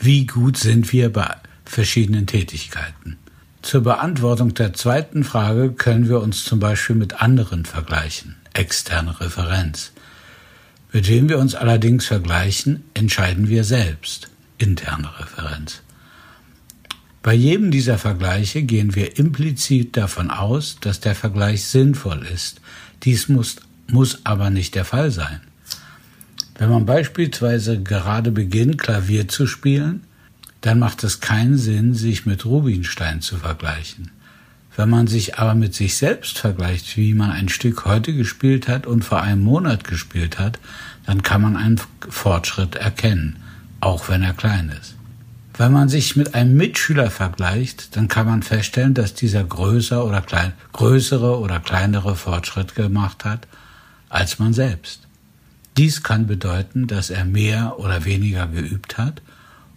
wie 0.00 0.26
gut 0.26 0.56
sind 0.56 0.92
wir 0.92 1.12
bei 1.12 1.36
verschiedenen 1.64 2.26
Tätigkeiten? 2.26 3.18
Zur 3.68 3.82
Beantwortung 3.82 4.54
der 4.54 4.72
zweiten 4.72 5.24
Frage 5.24 5.72
können 5.72 6.08
wir 6.08 6.22
uns 6.22 6.42
zum 6.42 6.58
Beispiel 6.58 6.96
mit 6.96 7.20
anderen 7.20 7.66
vergleichen, 7.66 8.36
externe 8.54 9.20
Referenz. 9.20 9.92
Mit 10.90 11.06
wem 11.06 11.28
wir 11.28 11.38
uns 11.38 11.54
allerdings 11.54 12.06
vergleichen, 12.06 12.84
entscheiden 12.94 13.48
wir 13.48 13.64
selbst, 13.64 14.30
interne 14.56 15.10
Referenz. 15.20 15.82
Bei 17.22 17.34
jedem 17.34 17.70
dieser 17.70 17.98
Vergleiche 17.98 18.62
gehen 18.62 18.94
wir 18.94 19.18
implizit 19.18 19.98
davon 19.98 20.30
aus, 20.30 20.78
dass 20.80 21.00
der 21.00 21.14
Vergleich 21.14 21.66
sinnvoll 21.66 22.24
ist. 22.24 22.62
Dies 23.02 23.28
muss, 23.28 23.56
muss 23.86 24.20
aber 24.24 24.48
nicht 24.48 24.76
der 24.76 24.86
Fall 24.86 25.10
sein. 25.10 25.42
Wenn 26.56 26.70
man 26.70 26.86
beispielsweise 26.86 27.82
gerade 27.82 28.30
beginnt, 28.30 28.78
Klavier 28.78 29.28
zu 29.28 29.46
spielen, 29.46 30.04
dann 30.60 30.78
macht 30.78 31.04
es 31.04 31.20
keinen 31.20 31.56
Sinn, 31.56 31.94
sich 31.94 32.26
mit 32.26 32.44
Rubinstein 32.44 33.20
zu 33.20 33.36
vergleichen. 33.36 34.10
Wenn 34.76 34.90
man 34.90 35.06
sich 35.08 35.38
aber 35.38 35.54
mit 35.54 35.74
sich 35.74 35.96
selbst 35.96 36.38
vergleicht, 36.38 36.96
wie 36.96 37.14
man 37.14 37.30
ein 37.30 37.48
Stück 37.48 37.84
heute 37.84 38.14
gespielt 38.14 38.68
hat 38.68 38.86
und 38.86 39.04
vor 39.04 39.22
einem 39.22 39.42
Monat 39.42 39.84
gespielt 39.84 40.38
hat, 40.38 40.60
dann 41.04 41.22
kann 41.22 41.42
man 41.42 41.56
einen 41.56 41.80
Fortschritt 42.08 42.76
erkennen, 42.76 43.36
auch 43.80 44.08
wenn 44.08 44.22
er 44.22 44.34
klein 44.34 44.72
ist. 44.80 44.94
Wenn 45.56 45.72
man 45.72 45.88
sich 45.88 46.14
mit 46.14 46.34
einem 46.36 46.56
Mitschüler 46.56 47.10
vergleicht, 47.10 47.96
dann 47.96 48.06
kann 48.06 48.26
man 48.26 48.44
feststellen, 48.44 48.94
dass 48.94 49.14
dieser 49.14 49.42
größer 49.42 50.04
oder 50.04 50.20
klein, 50.20 50.52
größere 50.72 51.40
oder 51.40 51.58
kleinere 51.58 52.14
Fortschritt 52.14 52.76
gemacht 52.76 53.24
hat 53.24 53.48
als 54.08 54.38
man 54.38 54.54
selbst. 54.54 55.08
Dies 55.76 56.04
kann 56.04 56.28
bedeuten, 56.28 56.86
dass 56.86 57.10
er 57.10 57.24
mehr 57.24 57.78
oder 57.78 58.04
weniger 58.04 58.46
geübt 58.46 58.98
hat 58.98 59.22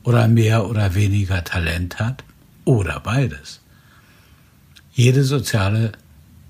oder 0.04 0.28
mehr 0.28 0.68
oder 0.68 0.96
weniger 0.96 1.44
Talent 1.44 2.00
hat 2.00 2.24
oder 2.66 3.00
beides. 3.00 3.62
Jede 4.94 5.24
soziale, 5.24 5.94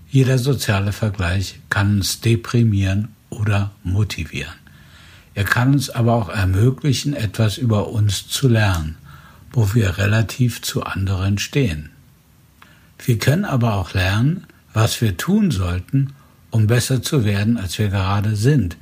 jeder 0.09 0.37
soziale 0.37 0.91
Vergleich 0.91 1.59
kann 1.69 1.97
uns 1.97 2.21
deprimieren 2.21 3.09
oder 3.29 3.71
motivieren. 3.83 4.53
Er 5.33 5.45
kann 5.45 5.73
uns 5.73 5.89
aber 5.89 6.13
auch 6.13 6.29
ermöglichen, 6.29 7.13
etwas 7.13 7.57
über 7.57 7.89
uns 7.89 8.27
zu 8.27 8.47
lernen, 8.49 8.97
wo 9.53 9.73
wir 9.73 9.97
relativ 9.97 10.61
zu 10.61 10.83
anderen 10.83 11.37
stehen. 11.37 11.91
Wir 13.03 13.17
können 13.17 13.45
aber 13.45 13.75
auch 13.75 13.93
lernen, 13.93 14.45
was 14.73 15.01
wir 15.01 15.17
tun 15.17 15.51
sollten, 15.51 16.13
um 16.49 16.67
besser 16.67 17.01
zu 17.01 17.23
werden, 17.23 17.57
als 17.57 17.79
wir 17.79 17.89
gerade 17.89 18.35
sind, 18.35 18.77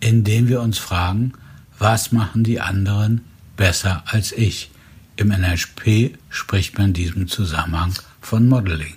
indem 0.00 0.48
wir 0.48 0.60
uns 0.60 0.78
fragen, 0.78 1.32
was 1.78 2.12
machen 2.12 2.44
die 2.44 2.60
anderen 2.60 3.22
besser 3.58 4.02
als 4.06 4.32
ich? 4.32 4.70
Im 5.16 5.28
NLP 5.28 6.16
spricht 6.30 6.78
man 6.78 6.88
in 6.88 6.92
diesem 6.94 7.28
Zusammenhang 7.28 7.92
von 8.22 8.48
Modeling. 8.48 8.94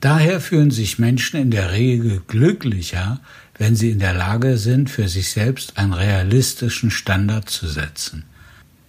Daher 0.00 0.40
fühlen 0.40 0.70
sich 0.70 0.98
Menschen 0.98 1.38
in 1.38 1.50
der 1.50 1.72
Regel 1.72 2.22
glücklicher, 2.26 3.20
wenn 3.58 3.76
sie 3.76 3.90
in 3.90 3.98
der 3.98 4.14
Lage 4.14 4.56
sind, 4.56 4.88
für 4.88 5.08
sich 5.08 5.30
selbst 5.30 5.76
einen 5.76 5.92
realistischen 5.92 6.90
Standard 6.90 7.50
zu 7.50 7.66
setzen. 7.66 8.24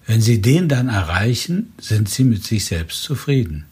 Wenn 0.06 0.22
sie 0.22 0.42
den 0.42 0.70
dann 0.70 0.88
erreichen, 0.90 1.74
sind 1.80 2.08
sie 2.08 2.24
mit 2.24 2.46
sich 2.46 2.66
selbst 2.66 3.04
zufrieden. 3.04 3.66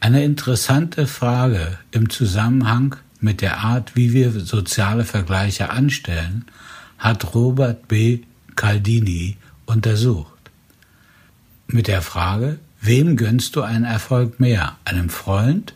Eine 0.00 0.24
interessante 0.24 1.06
Frage 1.06 1.78
im 1.92 2.10
Zusammenhang 2.10 2.96
mit 3.20 3.40
der 3.40 3.58
Art, 3.58 3.96
wie 3.96 4.12
wir 4.12 4.30
soziale 4.32 5.04
Vergleiche 5.04 5.70
anstellen, 5.70 6.44
hat 6.98 7.34
Robert 7.34 7.88
B. 7.88 8.20
Caldini 8.56 9.36
untersucht. 9.66 10.32
Mit 11.68 11.86
der 11.86 12.02
Frage, 12.02 12.58
wem 12.80 13.16
gönnst 13.16 13.56
du 13.56 13.62
einen 13.62 13.84
Erfolg 13.84 14.40
mehr, 14.40 14.76
einem 14.84 15.10
Freund 15.10 15.74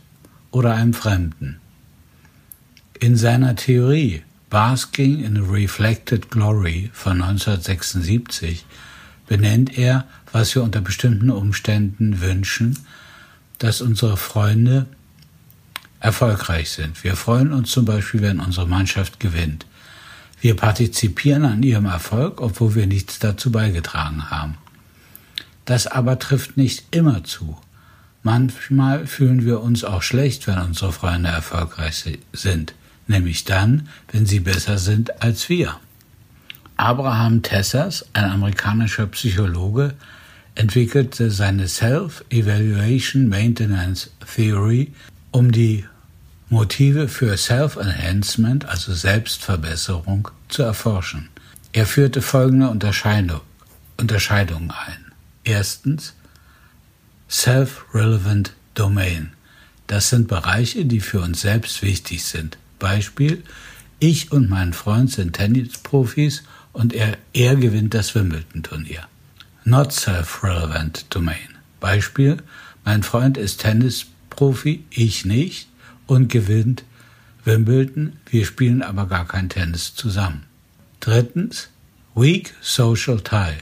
oder 0.51 0.73
einem 0.73 0.93
Fremden? 0.93 1.59
In 2.99 3.15
seiner 3.15 3.55
Theorie 3.55 4.23
Basking 4.49 5.23
in 5.23 5.37
Reflected 5.37 6.29
Glory 6.29 6.89
von 6.93 7.21
1976 7.21 8.65
benennt 9.25 9.77
er, 9.77 10.05
was 10.33 10.53
wir 10.55 10.63
unter 10.63 10.81
bestimmten 10.81 11.29
Umständen 11.29 12.19
wünschen, 12.19 12.77
dass 13.59 13.81
unsere 13.81 14.17
Freunde 14.17 14.87
erfolgreich 16.01 16.71
sind. 16.71 17.01
Wir 17.03 17.15
freuen 17.15 17.53
uns 17.53 17.71
zum 17.71 17.85
Beispiel, 17.85 18.21
wenn 18.21 18.39
unsere 18.39 18.67
Mannschaft 18.67 19.19
gewinnt. 19.19 19.65
Wir 20.41 20.55
partizipieren 20.55 21.45
an 21.45 21.61
ihrem 21.61 21.85
Erfolg, 21.85 22.41
obwohl 22.41 22.73
wir 22.73 22.87
nichts 22.87 23.19
dazu 23.19 23.51
beigetragen 23.51 24.31
haben. 24.31 24.57
Das 25.65 25.85
aber 25.85 26.17
trifft 26.17 26.57
nicht 26.57 26.85
immer 26.89 27.23
zu. 27.23 27.57
Manchmal 28.23 29.05
fühlen 29.05 29.45
wir 29.45 29.61
uns 29.61 29.83
auch 29.83 30.01
schlecht, 30.01 30.47
wenn 30.47 30.57
unsere 30.57 30.91
Freunde 30.91 31.29
erfolgreich 31.29 32.03
sind, 32.33 32.73
nämlich 33.07 33.45
dann, 33.45 33.87
wenn 34.11 34.25
sie 34.25 34.39
besser 34.39 34.79
sind 34.79 35.21
als 35.21 35.47
wir. 35.47 35.77
Abraham 36.75 37.43
Tessers, 37.43 38.07
ein 38.13 38.25
amerikanischer 38.25 39.05
Psychologe, 39.07 39.93
entwickelte 40.55 41.29
seine 41.29 41.67
Self-Evaluation 41.67 43.29
Maintenance 43.29 44.09
Theory, 44.35 44.91
um 45.29 45.51
die 45.51 45.85
Motive 46.51 47.07
für 47.07 47.37
Self-Enhancement, 47.37 48.65
also 48.65 48.93
Selbstverbesserung, 48.93 50.27
zu 50.49 50.63
erforschen. 50.63 51.29
Er 51.71 51.85
führte 51.85 52.21
folgende 52.21 52.67
Unterscheidung, 52.67 53.39
Unterscheidungen 53.95 54.69
ein. 54.69 55.13
Erstens 55.45 56.13
Self-Relevant 57.29 58.51
Domain. 58.73 59.31
Das 59.87 60.09
sind 60.09 60.27
Bereiche, 60.27 60.83
die 60.83 60.99
für 60.99 61.21
uns 61.21 61.39
selbst 61.39 61.83
wichtig 61.83 62.25
sind. 62.25 62.57
Beispiel, 62.79 63.43
ich 63.99 64.33
und 64.33 64.49
mein 64.49 64.73
Freund 64.73 65.09
sind 65.09 65.37
Tennisprofis 65.37 66.43
und 66.73 66.91
er, 66.91 67.17
er 67.31 67.55
gewinnt 67.55 67.93
das 67.93 68.13
Wimbledon-Turnier. 68.13 69.07
Not 69.63 69.93
self-relevant 69.93 71.05
domain. 71.15 71.55
Beispiel, 71.79 72.43
mein 72.83 73.03
Freund 73.03 73.37
ist 73.37 73.61
Tennisprofi, 73.61 74.83
ich 74.89 75.23
nicht 75.23 75.70
und 76.07 76.29
gewinnt 76.29 76.83
Wimbledon, 77.43 78.17
wir 78.29 78.45
spielen 78.45 78.83
aber 78.83 79.07
gar 79.07 79.27
kein 79.27 79.49
Tennis 79.49 79.95
zusammen. 79.95 80.43
Drittens, 80.99 81.69
weak 82.13 82.53
social 82.61 83.19
tie. 83.21 83.57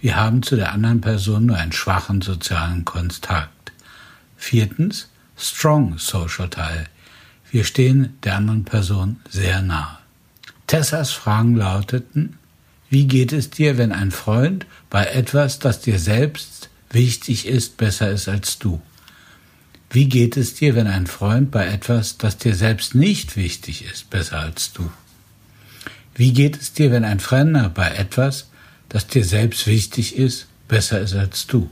Wir 0.00 0.16
haben 0.16 0.42
zu 0.42 0.56
der 0.56 0.72
anderen 0.72 1.00
Person 1.00 1.46
nur 1.46 1.56
einen 1.56 1.72
schwachen 1.72 2.20
sozialen 2.20 2.84
Kontakt. 2.84 3.72
Viertens, 4.36 5.08
strong 5.36 5.98
social 5.98 6.48
tie. 6.48 6.84
Wir 7.50 7.64
stehen 7.64 8.16
der 8.22 8.36
anderen 8.36 8.64
Person 8.64 9.20
sehr 9.28 9.62
nahe. 9.62 9.98
Tessas 10.66 11.10
Fragen 11.12 11.56
lauteten, 11.56 12.38
wie 12.88 13.06
geht 13.06 13.32
es 13.32 13.50
dir, 13.50 13.78
wenn 13.78 13.92
ein 13.92 14.10
Freund 14.10 14.66
bei 14.90 15.06
etwas, 15.06 15.58
das 15.58 15.80
dir 15.80 15.98
selbst 15.98 16.68
wichtig 16.90 17.46
ist, 17.46 17.76
besser 17.76 18.10
ist 18.10 18.28
als 18.28 18.58
du? 18.58 18.80
Wie 19.94 20.08
geht 20.08 20.36
es 20.36 20.54
dir, 20.54 20.74
wenn 20.74 20.88
ein 20.88 21.06
Freund 21.06 21.52
bei 21.52 21.68
etwas, 21.68 22.18
das 22.18 22.36
dir 22.36 22.56
selbst 22.56 22.96
nicht 22.96 23.36
wichtig 23.36 23.84
ist, 23.84 24.10
besser 24.10 24.40
als 24.40 24.72
du? 24.72 24.90
Wie 26.16 26.32
geht 26.32 26.60
es 26.60 26.72
dir, 26.72 26.90
wenn 26.90 27.04
ein 27.04 27.20
Fremder 27.20 27.68
bei 27.68 27.90
etwas, 27.90 28.48
das 28.88 29.06
dir 29.06 29.24
selbst 29.24 29.68
wichtig 29.68 30.16
ist, 30.16 30.48
besser 30.66 31.00
ist 31.00 31.14
als 31.14 31.46
du? 31.46 31.70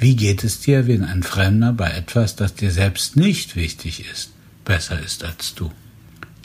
Wie 0.00 0.16
geht 0.16 0.42
es 0.42 0.58
dir, 0.58 0.88
wenn 0.88 1.04
ein 1.04 1.22
Fremder 1.22 1.72
bei 1.72 1.92
etwas, 1.92 2.34
das 2.34 2.54
dir 2.54 2.72
selbst 2.72 3.16
nicht 3.16 3.54
wichtig 3.54 4.04
ist, 4.10 4.32
besser 4.64 4.98
ist 4.98 5.22
als 5.22 5.54
du? 5.54 5.70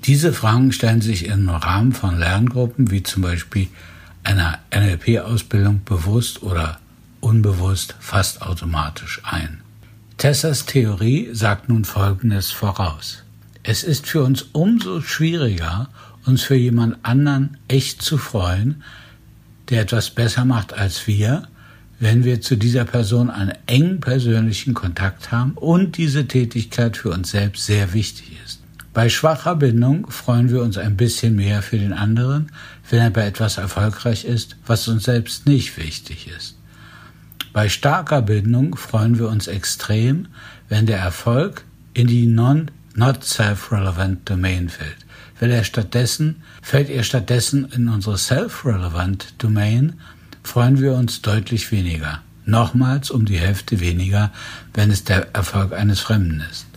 Diese 0.04 0.32
Fragen 0.32 0.72
stellen 0.72 1.02
sich 1.02 1.26
im 1.26 1.50
Rahmen 1.50 1.92
von 1.92 2.20
Lerngruppen 2.20 2.92
wie 2.92 3.02
zum 3.02 3.24
Beispiel 3.24 3.68
einer 4.24 4.60
NLP-Ausbildung 4.72 5.82
bewusst 5.86 6.44
oder 6.44 6.80
unbewusst 7.20 7.96
fast 8.00 8.44
automatisch 8.44 9.22
ein. 9.24 9.62
Tessers 10.18 10.66
Theorie 10.66 11.30
sagt 11.32 11.70
nun 11.70 11.86
Folgendes 11.86 12.50
voraus. 12.50 13.22
Es 13.62 13.84
ist 13.84 14.08
für 14.08 14.24
uns 14.24 14.48
umso 14.52 15.00
schwieriger, 15.02 15.90
uns 16.26 16.42
für 16.42 16.56
jemand 16.56 16.98
anderen 17.04 17.58
echt 17.68 18.02
zu 18.02 18.18
freuen, 18.18 18.82
der 19.70 19.82
etwas 19.82 20.10
besser 20.10 20.44
macht 20.44 20.74
als 20.74 21.06
wir, 21.06 21.48
wenn 22.00 22.24
wir 22.24 22.42
zu 22.42 22.56
dieser 22.56 22.86
Person 22.86 23.30
einen 23.30 23.54
engen 23.68 24.00
persönlichen 24.00 24.74
Kontakt 24.74 25.32
haben 25.32 25.52
und 25.52 25.98
diese 25.98 26.28
Tätigkeit 26.28 26.98
für 26.98 27.12
uns 27.12 27.30
selbst 27.30 27.68
sehr 27.68 27.94
wichtig 27.94 28.40
ist. 28.44 28.62
Bei 28.96 29.10
schwacher 29.10 29.56
Bindung 29.56 30.10
freuen 30.10 30.50
wir 30.50 30.64
uns 30.64 30.80
ein 30.80 30.98
bisschen 30.98 31.36
mehr 31.36 31.62
für 31.62 31.78
den 31.78 31.94
anderen, 31.94 32.52
wenn 32.90 33.02
er 33.02 33.12
bei 33.12 33.28
etwas 33.28 33.60
erfolgreich 33.60 34.26
ist, 34.26 34.56
was 34.66 34.88
uns 34.88 35.04
selbst 35.04 35.46
nicht 35.46 35.78
wichtig 35.78 36.28
ist. 36.36 36.57
Bei 37.58 37.70
starker 37.70 38.22
Bindung 38.22 38.76
freuen 38.76 39.18
wir 39.18 39.30
uns 39.30 39.48
extrem, 39.48 40.28
wenn 40.70 40.86
der 40.86 41.00
Erfolg 41.00 41.66
in 41.96 42.06
die 42.06 42.28
non 42.28 42.70
not 42.94 43.24
self-relevant 43.24 44.30
Domain 44.30 44.70
fällt. 44.70 44.98
Fällt 45.34 45.54
er 45.54 45.64
stattdessen, 45.64 46.44
fällt 46.62 46.88
er 46.88 47.02
stattdessen 47.02 47.68
in 47.72 47.90
unsere 47.90 48.20
self-relevant 48.20 49.34
Domain, 49.40 49.94
freuen 50.44 50.80
wir 50.80 50.94
uns 50.94 51.24
deutlich 51.24 51.72
weniger. 51.72 52.22
Nochmals 52.46 53.10
um 53.10 53.26
die 53.26 53.40
Hälfte 53.40 53.80
weniger, 53.80 54.32
wenn 54.76 54.92
es 54.92 55.04
der 55.04 55.34
Erfolg 55.34 55.74
eines 55.74 56.00
Fremden 56.00 56.44
ist. 56.52 56.68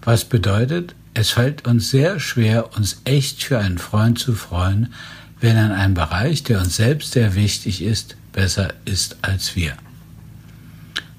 Was 0.00 0.24
bedeutet, 0.24 0.94
es 1.12 1.28
fällt 1.28 1.66
uns 1.66 1.90
sehr 1.90 2.20
schwer, 2.20 2.74
uns 2.74 3.02
echt 3.04 3.44
für 3.44 3.58
einen 3.58 3.76
Freund 3.76 4.18
zu 4.18 4.32
freuen, 4.32 4.94
wenn 5.42 5.58
er 5.58 5.66
in 5.66 5.72
einem 5.72 5.92
Bereich, 5.92 6.42
der 6.42 6.60
uns 6.60 6.74
selbst 6.76 7.12
sehr 7.12 7.34
wichtig 7.34 7.82
ist, 7.82 8.16
besser 8.34 8.74
ist 8.84 9.16
als 9.22 9.56
wir. 9.56 9.74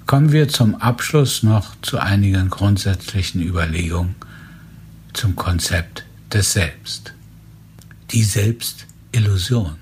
Kommen 0.06 0.32
wir 0.32 0.47
zum 0.47 0.75
Abschluss 0.75 1.41
noch 1.41 1.73
zu 1.82 1.97
einigen 1.97 2.51
grundsätzlichen 2.51 3.41
Überlegungen 3.41 4.13
zum 5.13 5.36
Konzept 5.36 6.06
des 6.32 6.54
Selbst. 6.54 7.13
Die 8.12 8.23
Selbstillusion. 8.23 9.78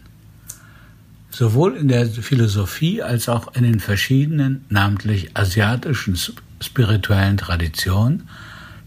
Sowohl 1.29 1.75
in 1.75 1.89
der 1.89 2.07
Philosophie 2.07 3.01
als 3.01 3.27
auch 3.27 3.53
in 3.55 3.63
den 3.63 3.81
verschiedenen, 3.81 4.63
namentlich 4.69 5.35
asiatischen 5.35 6.17
spirituellen 6.61 7.37
Traditionen 7.37 8.29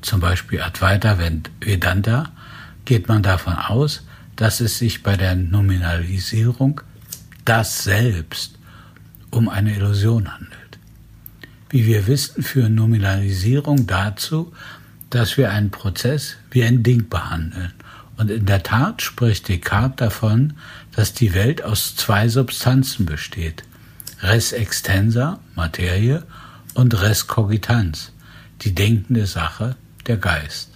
zum 0.00 0.20
Beispiel 0.20 0.62
Advaita 0.62 1.18
Vedanta, 1.60 2.30
geht 2.84 3.08
man 3.08 3.22
davon 3.22 3.54
aus, 3.54 4.06
dass 4.36 4.60
es 4.60 4.78
sich 4.78 5.02
bei 5.02 5.16
der 5.16 5.34
Nominalisierung 5.34 6.80
das 7.46 7.84
Selbst 7.84 8.58
um 9.30 9.48
eine 9.48 9.74
Illusion 9.74 10.32
handelt. 10.32 10.78
Wie 11.70 11.86
wir 11.86 12.06
wissen, 12.06 12.42
führen 12.42 12.74
Nominalisierung 12.74 13.86
dazu, 13.86 14.52
dass 15.10 15.36
wir 15.36 15.50
einen 15.50 15.70
Prozess 15.70 16.36
wie 16.50 16.64
ein 16.64 16.82
Ding 16.82 17.08
behandeln. 17.08 17.72
Und 18.16 18.30
in 18.30 18.46
der 18.46 18.62
Tat 18.62 19.02
spricht 19.02 19.48
Descartes 19.48 19.96
davon, 19.96 20.54
dass 20.92 21.12
die 21.12 21.34
Welt 21.34 21.62
aus 21.62 21.96
zwei 21.96 22.28
Substanzen 22.28 23.06
besteht. 23.06 23.62
Res 24.20 24.52
extensa, 24.52 25.40
Materie, 25.54 26.24
und 26.74 27.00
Res 27.00 27.26
cogitans, 27.26 28.12
die 28.62 28.74
denkende 28.74 29.26
Sache, 29.26 29.76
der 30.06 30.16
Geist. 30.16 30.70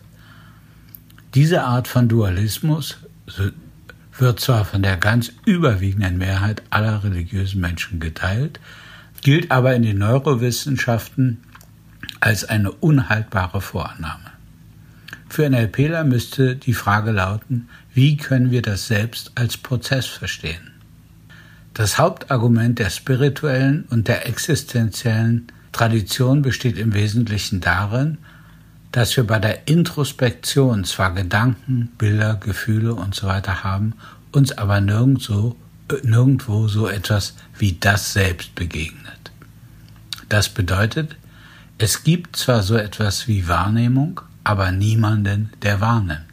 Diese 1.34 1.62
Art 1.62 1.88
von 1.88 2.08
Dualismus 2.08 2.96
wird 4.18 4.40
zwar 4.40 4.64
von 4.64 4.82
der 4.82 4.96
ganz 4.96 5.32
überwiegenden 5.44 6.18
Mehrheit 6.18 6.62
aller 6.70 7.04
religiösen 7.04 7.60
Menschen 7.60 8.00
geteilt, 8.00 8.60
gilt 9.22 9.50
aber 9.50 9.74
in 9.74 9.82
den 9.82 9.98
Neurowissenschaften 9.98 11.38
als 12.20 12.44
eine 12.44 12.72
unhaltbare 12.72 13.60
Vorannahme. 13.60 14.30
Für 15.28 15.48
NLPler 15.48 16.04
müsste 16.04 16.56
die 16.56 16.74
Frage 16.74 17.12
lauten, 17.12 17.68
wie 17.94 18.16
können 18.16 18.50
wir 18.50 18.62
das 18.62 18.88
Selbst 18.88 19.32
als 19.36 19.56
Prozess 19.56 20.06
verstehen? 20.06 20.72
Das 21.72 21.98
Hauptargument 21.98 22.78
der 22.78 22.90
spirituellen 22.90 23.84
und 23.90 24.08
der 24.08 24.26
existenziellen 24.26 25.46
Tradition 25.72 26.42
besteht 26.42 26.78
im 26.78 26.94
Wesentlichen 26.94 27.60
darin, 27.60 28.18
dass 28.92 29.16
wir 29.16 29.24
bei 29.24 29.38
der 29.38 29.68
Introspektion 29.68 30.84
zwar 30.84 31.14
Gedanken, 31.14 31.90
Bilder, 31.98 32.34
Gefühle 32.34 32.94
und 32.94 33.14
so 33.14 33.26
weiter 33.26 33.62
haben, 33.62 33.94
uns 34.32 34.52
aber 34.52 34.80
nirgendwo, 34.80 35.56
nirgendwo 36.02 36.68
so 36.68 36.88
etwas 36.88 37.34
wie 37.56 37.76
das 37.78 38.12
Selbst 38.12 38.54
begegnet. 38.54 39.30
Das 40.28 40.48
bedeutet, 40.48 41.16
es 41.78 42.02
gibt 42.02 42.36
zwar 42.36 42.62
so 42.62 42.76
etwas 42.76 43.26
wie 43.26 43.48
Wahrnehmung, 43.48 44.20
aber 44.44 44.70
niemanden, 44.72 45.50
der 45.62 45.80
wahrnimmt. 45.80 46.24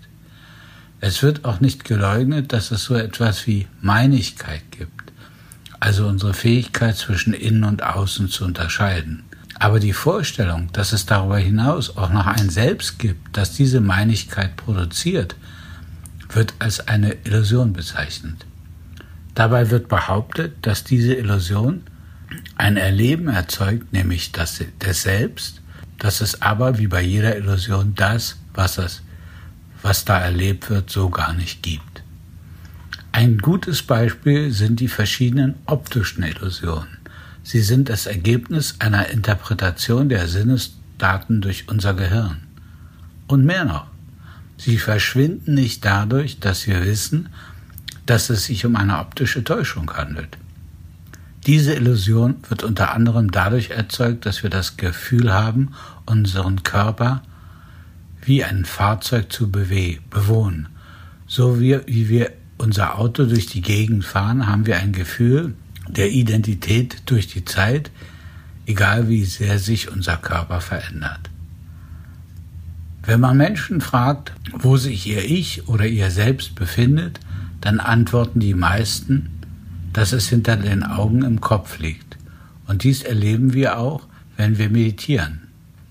Es 0.99 1.21
wird 1.21 1.45
auch 1.45 1.59
nicht 1.59 1.85
geleugnet, 1.85 2.53
dass 2.53 2.71
es 2.71 2.83
so 2.83 2.95
etwas 2.95 3.45
wie 3.45 3.67
Meinigkeit 3.81 4.63
gibt, 4.71 5.11
also 5.79 6.07
unsere 6.07 6.33
Fähigkeit 6.33 6.97
zwischen 6.97 7.33
innen 7.33 7.63
und 7.63 7.83
außen 7.83 8.29
zu 8.29 8.45
unterscheiden. 8.45 9.23
Aber 9.59 9.79
die 9.79 9.93
Vorstellung, 9.93 10.69
dass 10.71 10.93
es 10.93 11.05
darüber 11.05 11.39
hinaus 11.39 11.97
auch 11.97 12.11
noch 12.11 12.27
ein 12.27 12.49
Selbst 12.49 12.99
gibt, 12.99 13.35
das 13.35 13.53
diese 13.53 13.81
Meinigkeit 13.81 14.55
produziert, 14.55 15.35
wird 16.29 16.53
als 16.59 16.87
eine 16.87 17.13
Illusion 17.23 17.73
bezeichnet. 17.73 18.45
Dabei 19.33 19.69
wird 19.69 19.87
behauptet, 19.87 20.55
dass 20.61 20.83
diese 20.83 21.13
Illusion 21.13 21.83
ein 22.55 22.77
Erleben 22.77 23.29
erzeugt, 23.29 23.93
nämlich 23.93 24.31
das 24.31 24.63
des 24.81 25.01
Selbst, 25.03 25.61
dass 25.97 26.21
es 26.21 26.41
aber 26.41 26.77
wie 26.77 26.87
bei 26.87 27.01
jeder 27.01 27.35
Illusion 27.35 27.93
das, 27.95 28.37
was, 28.53 28.77
es, 28.77 29.01
was 29.81 30.05
da 30.05 30.19
erlebt 30.19 30.69
wird, 30.69 30.89
so 30.89 31.09
gar 31.09 31.33
nicht 31.33 31.63
gibt. 31.63 32.03
Ein 33.11 33.39
gutes 33.39 33.81
Beispiel 33.81 34.51
sind 34.51 34.79
die 34.79 34.87
verschiedenen 34.87 35.55
optischen 35.65 36.23
Illusionen. 36.23 36.96
Sie 37.49 37.61
sind 37.61 37.87
das 37.87 38.07
Ergebnis 38.07 38.75
einer 38.79 39.07
Interpretation 39.07 40.09
der 40.09 40.27
Sinnesdaten 40.27 41.39
durch 41.39 41.69
unser 41.69 41.93
Gehirn. 41.93 42.39
Und 43.25 43.45
mehr 43.45 43.63
noch, 43.63 43.85
sie 44.57 44.77
verschwinden 44.77 45.53
nicht 45.53 45.85
dadurch, 45.85 46.41
dass 46.41 46.67
wir 46.67 46.83
wissen, 46.83 47.29
dass 48.05 48.29
es 48.29 48.43
sich 48.43 48.65
um 48.65 48.75
eine 48.75 48.99
optische 48.99 49.45
Täuschung 49.45 49.89
handelt. 49.93 50.37
Diese 51.45 51.73
Illusion 51.73 52.35
wird 52.49 52.63
unter 52.63 52.93
anderem 52.93 53.31
dadurch 53.31 53.69
erzeugt, 53.69 54.25
dass 54.25 54.43
wir 54.43 54.49
das 54.49 54.75
Gefühl 54.75 55.31
haben, 55.31 55.71
unseren 56.05 56.63
Körper 56.63 57.23
wie 58.23 58.43
ein 58.43 58.65
Fahrzeug 58.65 59.31
zu 59.31 59.49
bewohnen. 59.49 60.67
So 61.27 61.61
wie, 61.61 61.79
wir 62.09 62.33
unser 62.57 62.99
Auto 62.99 63.23
durch 63.23 63.45
die 63.45 63.61
Gegend 63.61 64.03
fahren, 64.03 64.47
haben 64.47 64.65
wir 64.65 64.75
ein 64.75 64.91
Gefühl 64.91 65.53
der 65.87 66.11
Identität 66.11 67.03
durch 67.05 67.27
die 67.27 67.45
Zeit, 67.45 67.91
egal 68.65 69.09
wie 69.09 69.25
sehr 69.25 69.59
sich 69.59 69.91
unser 69.91 70.17
Körper 70.17 70.61
verändert. 70.61 71.29
Wenn 73.03 73.21
man 73.21 73.37
Menschen 73.37 73.79
fragt, 73.79 74.33
wo 74.51 74.75
sich 74.75 75.07
ihr 75.07 75.23
Ich 75.23 75.67
oder 75.69 75.85
ihr 75.85 76.11
Selbst 76.11 76.55
befindet, 76.55 77.19
dann 77.61 77.79
antworten 77.79 78.39
die 78.39 78.53
meisten, 78.53 79.29
dass 79.93 80.11
es 80.11 80.27
hinter 80.27 80.57
den 80.57 80.83
Augen 80.83 81.23
im 81.23 81.39
Kopf 81.39 81.79
liegt. 81.79 82.17
Und 82.67 82.83
dies 82.83 83.03
erleben 83.03 83.53
wir 83.53 83.79
auch, 83.79 84.05
wenn 84.35 84.57
wir 84.57 84.69
meditieren. 84.69 85.43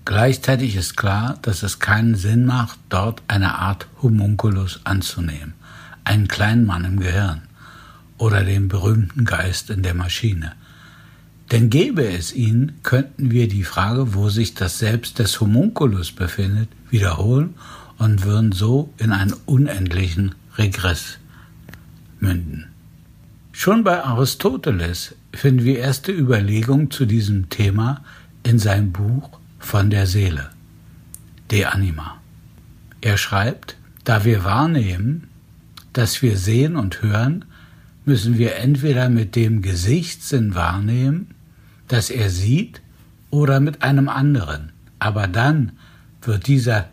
Gleichzeitig 0.05 0.75
ist 0.75 0.95
klar, 0.95 1.39
dass 1.41 1.63
es 1.63 1.79
keinen 1.79 2.15
Sinn 2.15 2.45
macht, 2.45 2.79
dort 2.89 3.23
eine 3.27 3.55
Art 3.55 3.87
Homunculus 4.01 4.81
anzunehmen, 4.83 5.53
einen 6.03 6.27
kleinen 6.27 6.65
Mann 6.65 6.85
im 6.85 6.99
Gehirn 6.99 7.46
oder 8.17 8.43
den 8.43 8.67
berühmten 8.67 9.25
Geist 9.25 9.69
in 9.69 9.83
der 9.83 9.93
Maschine. 9.93 10.53
Denn 11.51 11.69
gäbe 11.69 12.05
es 12.05 12.33
ihn, 12.33 12.73
könnten 12.83 13.31
wir 13.31 13.47
die 13.47 13.63
Frage, 13.63 14.13
wo 14.13 14.29
sich 14.29 14.53
das 14.53 14.79
Selbst 14.79 15.19
des 15.19 15.39
Homunculus 15.39 16.11
befindet, 16.11 16.69
wiederholen 16.89 17.55
und 17.97 18.25
würden 18.25 18.51
so 18.51 18.93
in 18.97 19.11
einen 19.11 19.33
unendlichen 19.45 20.35
Regress 20.57 21.19
münden. 22.19 22.67
Schon 23.51 23.83
bei 23.83 24.03
Aristoteles 24.03 25.15
finden 25.33 25.63
wir 25.63 25.79
erste 25.79 26.11
Überlegungen 26.11 26.91
zu 26.91 27.05
diesem 27.05 27.49
Thema 27.49 28.03
in 28.43 28.59
seinem 28.59 28.91
Buch 28.91 29.39
von 29.57 29.89
der 29.89 30.05
Seele, 30.05 30.49
De 31.49 31.65
Anima. 31.65 32.21
Er 33.01 33.17
schreibt, 33.17 33.77
da 34.03 34.25
wir 34.25 34.43
wahrnehmen, 34.43 35.29
dass 35.93 36.21
wir 36.21 36.37
sehen 36.37 36.75
und 36.75 37.01
hören, 37.01 37.45
müssen 38.07 38.37
wir 38.37 38.55
entweder 38.55 39.09
mit 39.09 39.35
dem 39.35 39.61
Gesichtssinn 39.61 40.55
wahrnehmen, 40.55 41.35
dass 41.87 42.09
er 42.09 42.29
sieht, 42.29 42.81
oder 43.29 43.59
mit 43.59 43.83
einem 43.83 44.07
anderen. 44.07 44.71
Aber 44.99 45.27
dann 45.27 45.73
wird 46.21 46.47
dieser, 46.47 46.87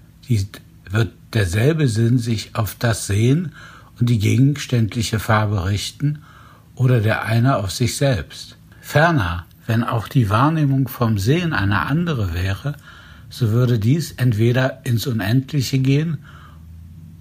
wird 0.91 1.13
derselbe 1.33 1.87
Sinn 1.87 2.19
sich 2.19 2.57
auf 2.57 2.75
das 2.79 3.07
Sehen 3.07 3.53
und 4.01 4.11
die 4.11 4.19
gegenständliche 4.19 5.21
Farbe 5.21 5.67
richten 5.67 6.23
oder 6.75 7.01
der 7.01 7.25
eine 7.25 7.59
auf 7.59 7.71
sich 7.71 7.97
selbst. 7.97 8.57
Ferner, 8.81 9.47
wenn 9.67 9.85
auch 9.85 10.09
die 10.09 10.29
Wahrnehmung 10.29 10.89
vom 10.89 11.19
Sehen 11.19 11.53
eine 11.53 11.83
andere 11.83 12.35
wäre, 12.35 12.75
so 13.31 13.51
würde 13.51 13.79
dies 13.79 14.13
entweder 14.13 14.85
ins 14.85 15.07
Unendliche 15.07 15.79
gehen 15.79 16.19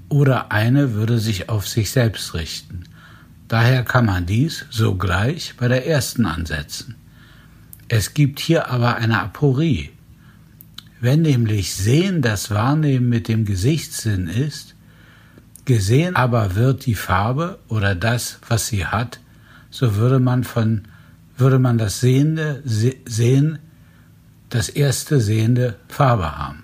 oder 0.09 0.51
eine 0.51 0.93
würde 0.93 1.19
sich 1.19 1.49
auf 1.49 1.67
sich 1.67 1.91
selbst 1.91 2.33
richten. 2.33 2.83
Daher 3.53 3.83
kann 3.83 4.07
man 4.07 4.25
dies 4.25 4.65
sogleich 4.71 5.53
bei 5.57 5.67
der 5.67 5.85
ersten 5.85 6.25
ansetzen. 6.25 6.95
Es 7.87 8.15
gibt 8.15 8.39
hier 8.39 8.71
aber 8.71 8.95
eine 8.95 9.21
Aporie. 9.21 9.91
Wenn 10.99 11.21
nämlich 11.21 11.75
Sehen 11.75 12.23
das 12.23 12.49
Wahrnehmen 12.49 13.09
mit 13.09 13.27
dem 13.27 13.45
Gesichtssinn 13.45 14.25
ist, 14.27 14.73
Gesehen 15.65 16.15
aber 16.15 16.55
wird 16.55 16.87
die 16.87 16.95
Farbe 16.95 17.59
oder 17.67 17.93
das, 17.93 18.39
was 18.47 18.65
sie 18.65 18.87
hat, 18.87 19.19
so 19.69 19.97
würde 19.97 20.19
man 20.19 20.43
von, 20.43 20.85
würde 21.37 21.59
man 21.59 21.77
das 21.77 21.99
Sehende 21.99 22.63
sehen, 22.65 23.59
das 24.49 24.67
erste 24.67 25.19
Sehende 25.19 25.75
Farbe 25.89 26.39
haben. 26.39 26.63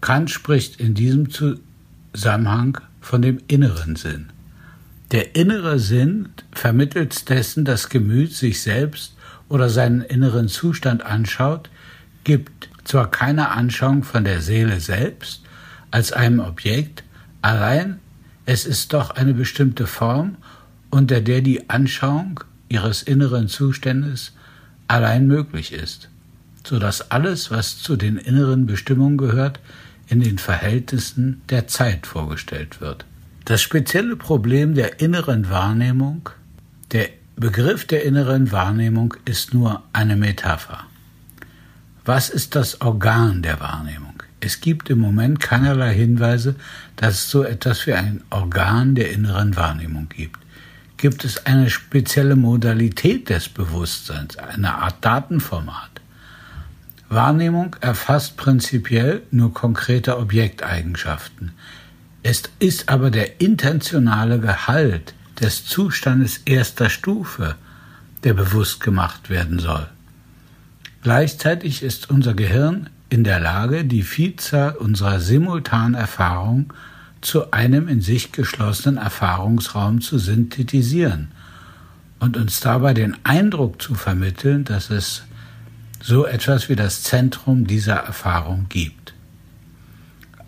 Kant 0.00 0.30
spricht 0.30 0.80
in 0.80 0.94
diesem 0.94 1.28
Zusammenhang 1.28 2.80
von 3.02 3.20
dem 3.20 3.40
inneren 3.46 3.94
Sinn. 3.94 4.32
Der 5.10 5.34
innere 5.34 5.78
Sinn 5.78 6.28
vermittels 6.52 7.24
dessen 7.24 7.64
das 7.64 7.88
Gemüt 7.88 8.34
sich 8.34 8.60
selbst 8.60 9.16
oder 9.48 9.70
seinen 9.70 10.02
inneren 10.02 10.48
Zustand 10.48 11.02
anschaut, 11.02 11.70
gibt 12.24 12.68
zwar 12.84 13.10
keine 13.10 13.50
Anschauung 13.50 14.02
von 14.02 14.24
der 14.24 14.42
Seele 14.42 14.80
selbst 14.80 15.42
als 15.90 16.12
einem 16.12 16.40
Objekt, 16.40 17.04
allein 17.40 18.00
es 18.44 18.66
ist 18.66 18.92
doch 18.92 19.10
eine 19.10 19.32
bestimmte 19.32 19.86
Form, 19.86 20.36
unter 20.90 21.22
der 21.22 21.40
die 21.40 21.70
Anschauung 21.70 22.40
ihres 22.68 23.02
inneren 23.02 23.48
Zustandes 23.48 24.32
allein 24.88 25.26
möglich 25.26 25.72
ist, 25.72 26.10
so 26.64 26.78
dass 26.78 27.10
alles, 27.10 27.50
was 27.50 27.78
zu 27.78 27.96
den 27.96 28.18
inneren 28.18 28.66
Bestimmungen 28.66 29.16
gehört, 29.16 29.60
in 30.06 30.20
den 30.20 30.38
Verhältnissen 30.38 31.42
der 31.48 31.66
Zeit 31.66 32.06
vorgestellt 32.06 32.82
wird. 32.82 33.04
Das 33.48 33.62
spezielle 33.62 34.16
Problem 34.16 34.74
der 34.74 35.00
inneren 35.00 35.48
Wahrnehmung, 35.48 36.28
der 36.92 37.08
Begriff 37.34 37.86
der 37.86 38.04
inneren 38.04 38.52
Wahrnehmung 38.52 39.14
ist 39.24 39.54
nur 39.54 39.84
eine 39.94 40.16
Metapher. 40.16 40.84
Was 42.04 42.28
ist 42.28 42.56
das 42.56 42.82
Organ 42.82 43.40
der 43.40 43.58
Wahrnehmung? 43.58 44.22
Es 44.40 44.60
gibt 44.60 44.90
im 44.90 44.98
Moment 44.98 45.40
keinerlei 45.40 45.94
Hinweise, 45.94 46.56
dass 46.96 47.14
es 47.14 47.30
so 47.30 47.42
etwas 47.42 47.86
wie 47.86 47.94
ein 47.94 48.22
Organ 48.28 48.94
der 48.94 49.12
inneren 49.12 49.56
Wahrnehmung 49.56 50.10
gibt. 50.10 50.40
Gibt 50.98 51.24
es 51.24 51.46
eine 51.46 51.70
spezielle 51.70 52.36
Modalität 52.36 53.30
des 53.30 53.48
Bewusstseins, 53.48 54.36
eine 54.36 54.74
Art 54.74 55.02
Datenformat? 55.02 56.02
Wahrnehmung 57.08 57.76
erfasst 57.80 58.36
prinzipiell 58.36 59.22
nur 59.30 59.54
konkrete 59.54 60.18
Objekteigenschaften. 60.18 61.52
Es 62.22 62.42
ist 62.58 62.88
aber 62.88 63.10
der 63.10 63.40
intentionale 63.40 64.40
Gehalt 64.40 65.14
des 65.40 65.64
Zustandes 65.64 66.38
erster 66.44 66.90
Stufe, 66.90 67.54
der 68.24 68.34
bewusst 68.34 68.80
gemacht 68.80 69.30
werden 69.30 69.58
soll. 69.58 69.86
Gleichzeitig 71.02 71.82
ist 71.82 72.10
unser 72.10 72.34
Gehirn 72.34 72.90
in 73.08 73.24
der 73.24 73.40
Lage, 73.40 73.84
die 73.84 74.02
Vielzahl 74.02 74.72
unserer 74.72 75.20
simultanen 75.20 75.94
Erfahrungen 75.94 76.68
zu 77.20 77.52
einem 77.52 77.88
in 77.88 78.00
sich 78.00 78.32
geschlossenen 78.32 78.98
Erfahrungsraum 78.98 80.00
zu 80.00 80.18
synthetisieren 80.18 81.28
und 82.20 82.36
uns 82.36 82.60
dabei 82.60 82.94
den 82.94 83.16
Eindruck 83.24 83.80
zu 83.80 83.94
vermitteln, 83.94 84.64
dass 84.64 84.90
es 84.90 85.22
so 86.00 86.26
etwas 86.26 86.68
wie 86.68 86.76
das 86.76 87.02
Zentrum 87.02 87.66
dieser 87.66 87.96
Erfahrung 87.96 88.66
gibt. 88.68 88.97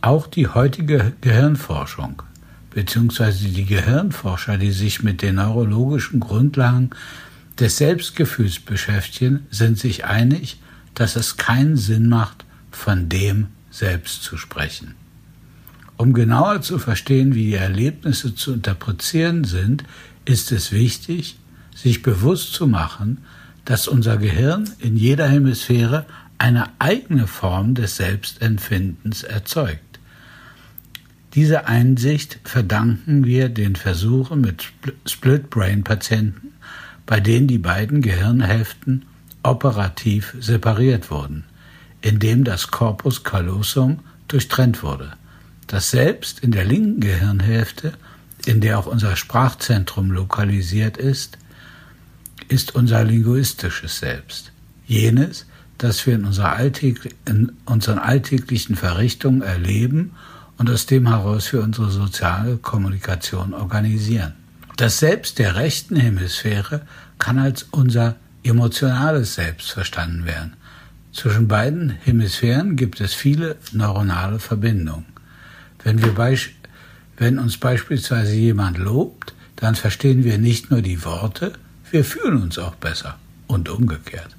Auch 0.02 0.26
die 0.26 0.48
heutige 0.48 1.12
Gehirnforschung 1.20 2.22
beziehungsweise 2.70 3.48
die 3.48 3.64
Gehirnforscher, 3.64 4.56
die 4.56 4.70
sich 4.70 5.02
mit 5.02 5.22
den 5.22 5.36
neurologischen 5.36 6.20
Grundlagen 6.20 6.90
des 7.58 7.76
Selbstgefühls 7.76 8.60
beschäftigen, 8.60 9.46
sind 9.50 9.78
sich 9.78 10.04
einig, 10.04 10.60
dass 10.94 11.16
es 11.16 11.36
keinen 11.36 11.76
Sinn 11.76 12.08
macht, 12.08 12.44
von 12.70 13.08
dem 13.08 13.48
selbst 13.70 14.22
zu 14.22 14.36
sprechen. 14.36 14.94
Um 15.96 16.14
genauer 16.14 16.62
zu 16.62 16.78
verstehen, 16.78 17.34
wie 17.34 17.46
die 17.46 17.54
Erlebnisse 17.54 18.34
zu 18.34 18.54
interpretieren 18.54 19.44
sind, 19.44 19.84
ist 20.24 20.50
es 20.52 20.72
wichtig, 20.72 21.38
sich 21.74 22.02
bewusst 22.02 22.54
zu 22.54 22.66
machen, 22.66 23.18
dass 23.64 23.88
unser 23.88 24.16
Gehirn 24.16 24.70
in 24.78 24.96
jeder 24.96 25.28
Hemisphäre 25.28 26.06
eine 26.38 26.70
eigene 26.78 27.26
Form 27.26 27.74
des 27.74 27.96
Selbstempfindens 27.96 29.24
erzeugt. 29.24 29.89
Diese 31.34 31.66
Einsicht 31.66 32.40
verdanken 32.44 33.24
wir 33.24 33.48
den 33.48 33.76
Versuchen 33.76 34.40
mit 34.40 34.72
Split-Brain-Patienten, 35.06 36.52
bei 37.06 37.20
denen 37.20 37.46
die 37.46 37.58
beiden 37.58 38.02
Gehirnhälften 38.02 39.06
operativ 39.42 40.34
separiert 40.40 41.10
wurden 41.10 41.44
in 42.02 42.18
das 42.44 42.68
Corpus 42.68 43.24
callosum 43.24 44.00
durchtrennt 44.28 44.82
wurde. 44.82 45.12
Das 45.66 45.90
Selbst 45.90 46.40
in 46.40 46.50
der 46.50 46.64
linken 46.64 47.00
Gehirnhälfte 47.00 47.92
in 48.46 48.60
der 48.60 48.78
auch 48.78 48.86
unser 48.86 49.16
Sprachzentrum 49.16 50.10
lokalisiert 50.10 50.96
ist, 50.96 51.36
ist 52.48 52.74
unser 52.74 53.04
linguistisches 53.04 53.98
Selbst. 53.98 54.52
Jenes, 54.86 55.46
das 55.78 56.06
wir 56.06 56.14
in, 56.14 57.52
unserer 57.66 58.02
alltäglichen 58.02 58.76
Verrichtungen 58.76 59.42
erleben 59.42 60.12
und 60.60 60.68
aus 60.68 60.84
dem 60.84 61.08
heraus 61.08 61.54
wir 61.54 61.62
unsere 61.62 61.90
soziale 61.90 62.58
Kommunikation 62.58 63.54
organisieren. 63.54 64.34
Das 64.76 64.98
Selbst 64.98 65.38
der 65.38 65.56
rechten 65.56 65.96
Hemisphäre 65.96 66.82
kann 67.18 67.38
als 67.38 67.62
unser 67.70 68.16
emotionales 68.42 69.36
Selbst 69.36 69.70
verstanden 69.70 70.26
werden. 70.26 70.52
Zwischen 71.14 71.48
beiden 71.48 71.88
Hemisphären 71.88 72.76
gibt 72.76 73.00
es 73.00 73.14
viele 73.14 73.56
neuronale 73.72 74.38
Verbindungen. 74.38 75.06
Wenn, 75.82 76.02
wir 76.02 76.14
wenn 77.16 77.38
uns 77.38 77.56
beispielsweise 77.56 78.34
jemand 78.34 78.76
lobt, 78.76 79.32
dann 79.56 79.76
verstehen 79.76 80.24
wir 80.24 80.36
nicht 80.36 80.70
nur 80.70 80.82
die 80.82 81.02
Worte, 81.06 81.54
wir 81.90 82.04
fühlen 82.04 82.42
uns 82.42 82.58
auch 82.58 82.74
besser 82.74 83.16
und 83.46 83.70
umgekehrt. 83.70 84.36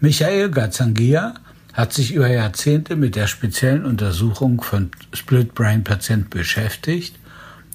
Michael 0.00 0.48
Gazzangia 0.48 1.34
hat 1.74 1.92
sich 1.92 2.14
über 2.14 2.28
Jahrzehnte 2.28 2.96
mit 2.96 3.16
der 3.16 3.26
speziellen 3.26 3.84
Untersuchung 3.84 4.62
von 4.62 4.90
Split-Brain-Patienten 5.12 6.30
beschäftigt 6.30 7.16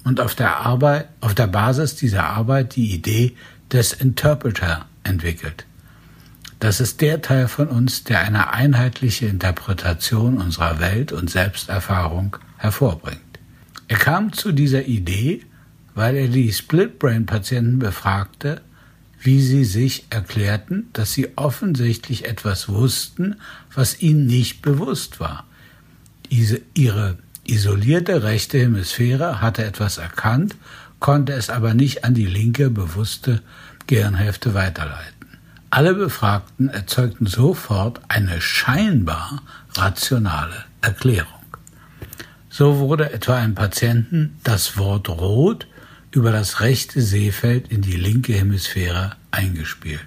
und 0.06 0.22
auf 0.22 0.36
der, 0.36 0.58
Arbeit, 0.58 1.10
auf 1.20 1.36
der 1.36 1.48
Basis 1.48 1.96
dieser 1.96 2.24
Arbeit 2.24 2.76
die 2.78 2.94
Idee 2.94 3.36
des 3.72 3.92
Interpreter 3.94 4.86
entwickelt. 5.04 5.66
Das 6.60 6.80
ist 6.80 7.02
der 7.02 7.22
Teil 7.22 7.48
von 7.48 7.68
uns, 7.68 8.06
der 8.06 8.22
eine 8.22 8.52
einheitliche 8.54 9.28
Interpretation 9.28 10.38
unserer 10.40 10.80
Welt 10.80 11.12
und 11.12 11.30
Selbsterfahrung 11.30 12.38
hervorbringt. 12.58 13.22
Er 13.88 13.98
kam 13.98 14.34
zu 14.34 14.52
dieser 14.52 14.86
Idee, 14.86 15.42
weil 15.94 16.16
er 16.16 16.28
die 16.28 16.52
Split-Brain-Patienten 16.52 17.80
befragte, 17.80 18.62
wie 19.22 19.42
sie 19.42 19.66
sich 19.66 20.06
erklärten, 20.10 20.90
dass 20.94 21.14
sie 21.14 21.30
offensichtlich 21.36 22.26
etwas 22.26 22.70
wussten, 22.70 23.36
was 23.74 24.02
ihnen 24.02 24.28
nicht 24.28 24.62
bewusst 24.62 25.20
war. 25.20 25.46
Ihre 26.30 27.18
isolierte 27.46 28.24
rechte 28.24 28.60
Hemisphäre 28.60 29.42
hatte 29.42 29.66
etwas 29.66 29.98
erkannt, 29.98 30.56
konnte 31.00 31.34
es 31.34 31.50
aber 31.50 31.74
nicht 31.74 32.04
an 32.04 32.14
die 32.14 32.26
linke 32.26 32.70
bewusste 32.70 33.42
Gehirnhälfte 33.88 34.54
weiterleiten. 34.54 35.14
Alle 35.72 35.94
Befragten 35.94 36.70
erzeugten 36.70 37.26
sofort 37.26 38.02
eine 38.08 38.42
scheinbar 38.42 39.42
rationale 39.76 40.66
Erklärung. 40.82 41.28
So 42.50 42.80
wurde 42.80 43.12
etwa 43.12 43.36
einem 43.38 43.56
Patienten 43.56 44.38
das 44.44 44.78
Wort 44.78 45.10
rot 45.10 45.68
über 46.12 46.32
das 46.32 46.62
rechte 46.62 47.02
Sehfeld 47.02 47.72
in 47.72 47.82
die 47.82 47.98
linke 47.98 48.34
Hemisphäre 48.34 49.16
eingespielt. 49.32 50.06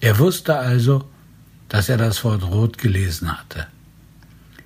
Er 0.00 0.18
wusste 0.18 0.56
also, 0.56 1.08
dass 1.68 1.88
er 1.88 1.96
das 1.96 2.24
Wort 2.24 2.42
rot 2.42 2.78
gelesen 2.78 3.36
hatte. 3.38 3.66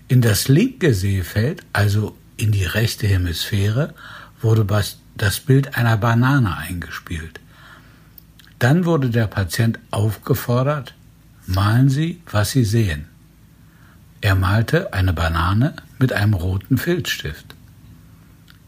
In 0.09 0.23
das 0.23 0.49
linke 0.49 0.95
Sehfeld, 0.95 1.63
also 1.73 2.17
in 2.37 2.53
die 2.53 2.65
rechte 2.65 3.07
Hemisphäre, 3.07 3.95
wurde 4.41 4.65
das 5.17 5.41
Bild 5.41 5.77
einer 5.77 5.97
Banane 5.97 6.57
eingespielt. 6.57 7.41
Dann 8.59 8.85
wurde 8.85 9.11
der 9.11 9.27
Patient 9.27 9.79
aufgefordert, 9.91 10.95
malen 11.47 11.89
Sie, 11.91 12.23
was 12.31 12.53
Sie 12.53 12.65
sehen. 12.65 13.07
Er 14.21 14.35
malte 14.35 14.93
eine 14.93 15.13
Banane 15.13 15.75
mit 15.99 16.13
einem 16.13 16.35
roten 16.35 16.79
Filzstift. 16.79 17.56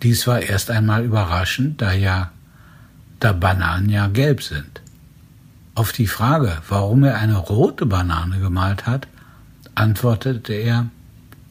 Dies 0.03 0.27
war 0.27 0.41
erst 0.41 0.71
einmal 0.71 1.05
überraschend, 1.05 1.83
da 1.83 1.93
ja 1.93 2.31
da 3.21 3.33
Bananen 3.33 3.89
ja 3.89 4.07
gelb 4.07 4.43
sind. 4.43 4.81
Auf 5.75 5.93
die 5.93 6.07
Frage, 6.07 6.59
warum 6.69 7.05
er 7.05 7.19
eine 7.19 7.37
rote 7.37 7.87
Banane 7.87 8.39
gemalt 8.39 8.87
hat, 8.87 9.09
antwortete 9.75 10.53
er, 10.53 10.87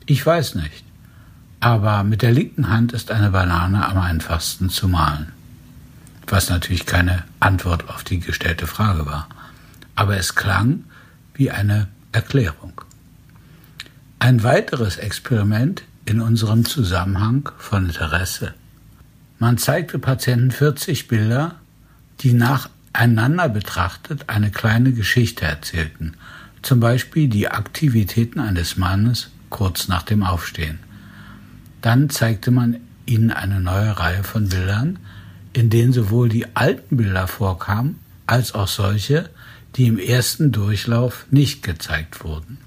ich 0.06 0.26
weiß 0.26 0.56
nicht, 0.56 0.84
aber 1.60 2.04
mit 2.04 2.22
der 2.22 2.32
linken 2.32 2.70
Hand 2.70 2.94
ist 2.94 3.12
eine 3.12 3.32
Banane 3.32 3.86
am 3.88 3.98
einfachsten 3.98 4.70
zu 4.70 4.88
malen. 4.88 5.32
Was 6.28 6.50
natürlich 6.50 6.86
keine 6.86 7.24
Antwort 7.40 7.90
auf 7.90 8.04
die 8.04 8.20
gestellte 8.20 8.68
Frage 8.68 9.06
war, 9.06 9.28
aber 9.96 10.18
es 10.18 10.36
klang 10.36 10.84
wie 11.34 11.52
eine 11.52 11.88
Erklärung. 12.12 12.82
Ein 14.20 14.44
weiteres 14.44 14.98
Experiment 14.98 15.84
in 16.08 16.22
unserem 16.22 16.64
Zusammenhang 16.64 17.52
von 17.58 17.88
Interesse. 17.88 18.54
Man 19.40 19.58
zeigte 19.58 20.00
Patienten 20.00 20.52
40 20.52 21.10
Bilder, 21.10 21.56
die 22.22 22.34
nacheinander 22.34 23.50
betrachtet 23.50 24.24
eine 24.28 24.50
kleine 24.50 24.94
Geschichte 24.94 25.46
erzählten, 25.46 26.14
zum 26.62 26.80
Beispiel 26.80 27.28
die 27.28 27.50
Aktivitäten 27.50 28.40
eines 28.40 28.78
Mannes 28.78 29.30
kurz 29.50 29.90
nach 29.90 30.04
dem 30.04 30.24
Aufstehen. 30.24 30.80
Dann 31.82 32.10
zeigte 32.10 32.52
man 32.52 32.78
ihnen 33.06 33.32
eine 33.32 33.60
neue 33.60 34.00
Reihe 34.00 34.24
von 34.24 34.48
Bildern, 34.48 35.00
in 35.52 35.70
denen 35.70 35.92
sowohl 35.92 36.30
die 36.30 36.56
alten 36.56 36.98
Bilder 36.98 37.28
vorkamen, 37.28 38.00
als 38.26 38.56
auch 38.56 38.68
solche, 38.68 39.30
die 39.76 39.88
im 39.88 40.00
ersten 40.00 40.54
Durchlauf 40.54 41.26
nicht 41.32 41.64
gezeigt 41.64 42.24
wurden, 42.24 42.60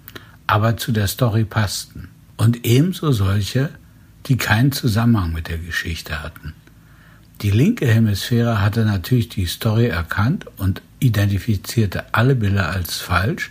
aber 0.47 0.77
zu 0.77 0.93
der 0.93 1.09
Story 1.09 1.45
passten 1.45 2.09
und 2.41 2.65
ebenso 2.65 3.13
solche, 3.13 3.69
die 4.25 4.39
keinen 4.39 4.73
Zusammenhang 4.73 5.35
mit 5.35 5.49
der 5.49 5.59
Geschichte 5.59 6.23
hatten. 6.23 6.55
Die 7.43 7.51
linke 7.51 7.87
Hemisphäre 7.87 8.63
hatte 8.63 8.87
natürlich 8.87 9.29
die 9.29 9.45
Story 9.45 9.89
erkannt 9.89 10.47
und 10.57 10.81
identifizierte 11.01 12.15
alle 12.15 12.35
Bilder 12.35 12.71
als 12.71 12.97
falsch, 12.97 13.51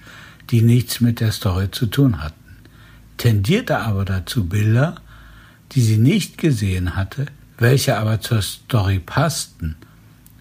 die 0.50 0.64
nichts 0.64 1.02
mit 1.02 1.20
der 1.20 1.32
Story 1.32 1.70
zu 1.70 1.86
tun 1.86 2.24
hatten, 2.24 2.58
tendierte 3.18 3.78
aber 3.78 4.06
dazu, 4.06 4.50
Bilder, 4.50 4.96
die 5.74 5.82
sie 5.82 5.98
nicht 5.98 6.40
gesehen 6.40 6.96
hatte, 6.96 7.28
welche 7.60 7.96
aber 7.96 8.22
zur 8.22 8.42
Story 8.42 8.98
passten, 8.98 9.76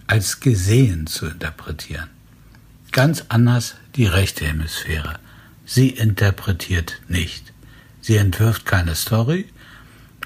als 0.07 0.41
gesehen 0.41 1.07
zu 1.07 1.27
interpretieren. 1.27 2.09
Ganz 2.93 3.27
anders 3.29 3.75
die 3.95 4.07
rechte 4.07 4.47
Hemisphäre. 4.47 5.19
Sie 5.67 5.91
interpretiert 5.91 7.03
nicht. 7.09 7.53
Sie 8.09 8.17
entwirft 8.17 8.65
keine 8.65 8.95
Story 8.95 9.45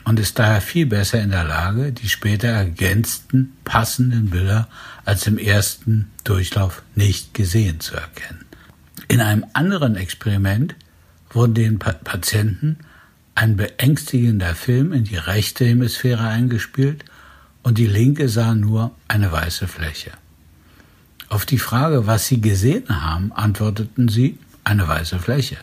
und 0.04 0.20
ist 0.20 0.38
daher 0.38 0.60
viel 0.60 0.86
besser 0.86 1.20
in 1.20 1.32
der 1.32 1.42
Lage, 1.42 1.90
die 1.90 2.08
später 2.08 2.46
ergänzten, 2.46 3.56
passenden 3.64 4.30
Bilder 4.30 4.68
als 5.04 5.26
im 5.26 5.36
ersten 5.36 6.08
Durchlauf 6.22 6.84
nicht 6.94 7.34
gesehen 7.34 7.80
zu 7.80 7.96
erkennen. 7.96 8.44
In 9.08 9.20
einem 9.20 9.44
anderen 9.52 9.96
Experiment 9.96 10.76
wurden 11.30 11.54
den 11.54 11.80
Patienten 11.80 12.78
ein 13.34 13.56
beängstigender 13.56 14.54
Film 14.54 14.92
in 14.92 15.02
die 15.02 15.16
rechte 15.16 15.64
Hemisphäre 15.64 16.28
eingespielt 16.28 17.04
und 17.64 17.78
die 17.78 17.88
linke 17.88 18.28
sah 18.28 18.54
nur 18.54 18.92
eine 19.08 19.32
weiße 19.32 19.66
Fläche. 19.66 20.12
Auf 21.28 21.46
die 21.46 21.58
Frage, 21.58 22.06
was 22.06 22.28
sie 22.28 22.40
gesehen 22.40 23.02
haben, 23.02 23.32
antworteten 23.32 24.06
sie 24.06 24.38
eine 24.62 24.86
weiße 24.86 25.18
Fläche. 25.18 25.56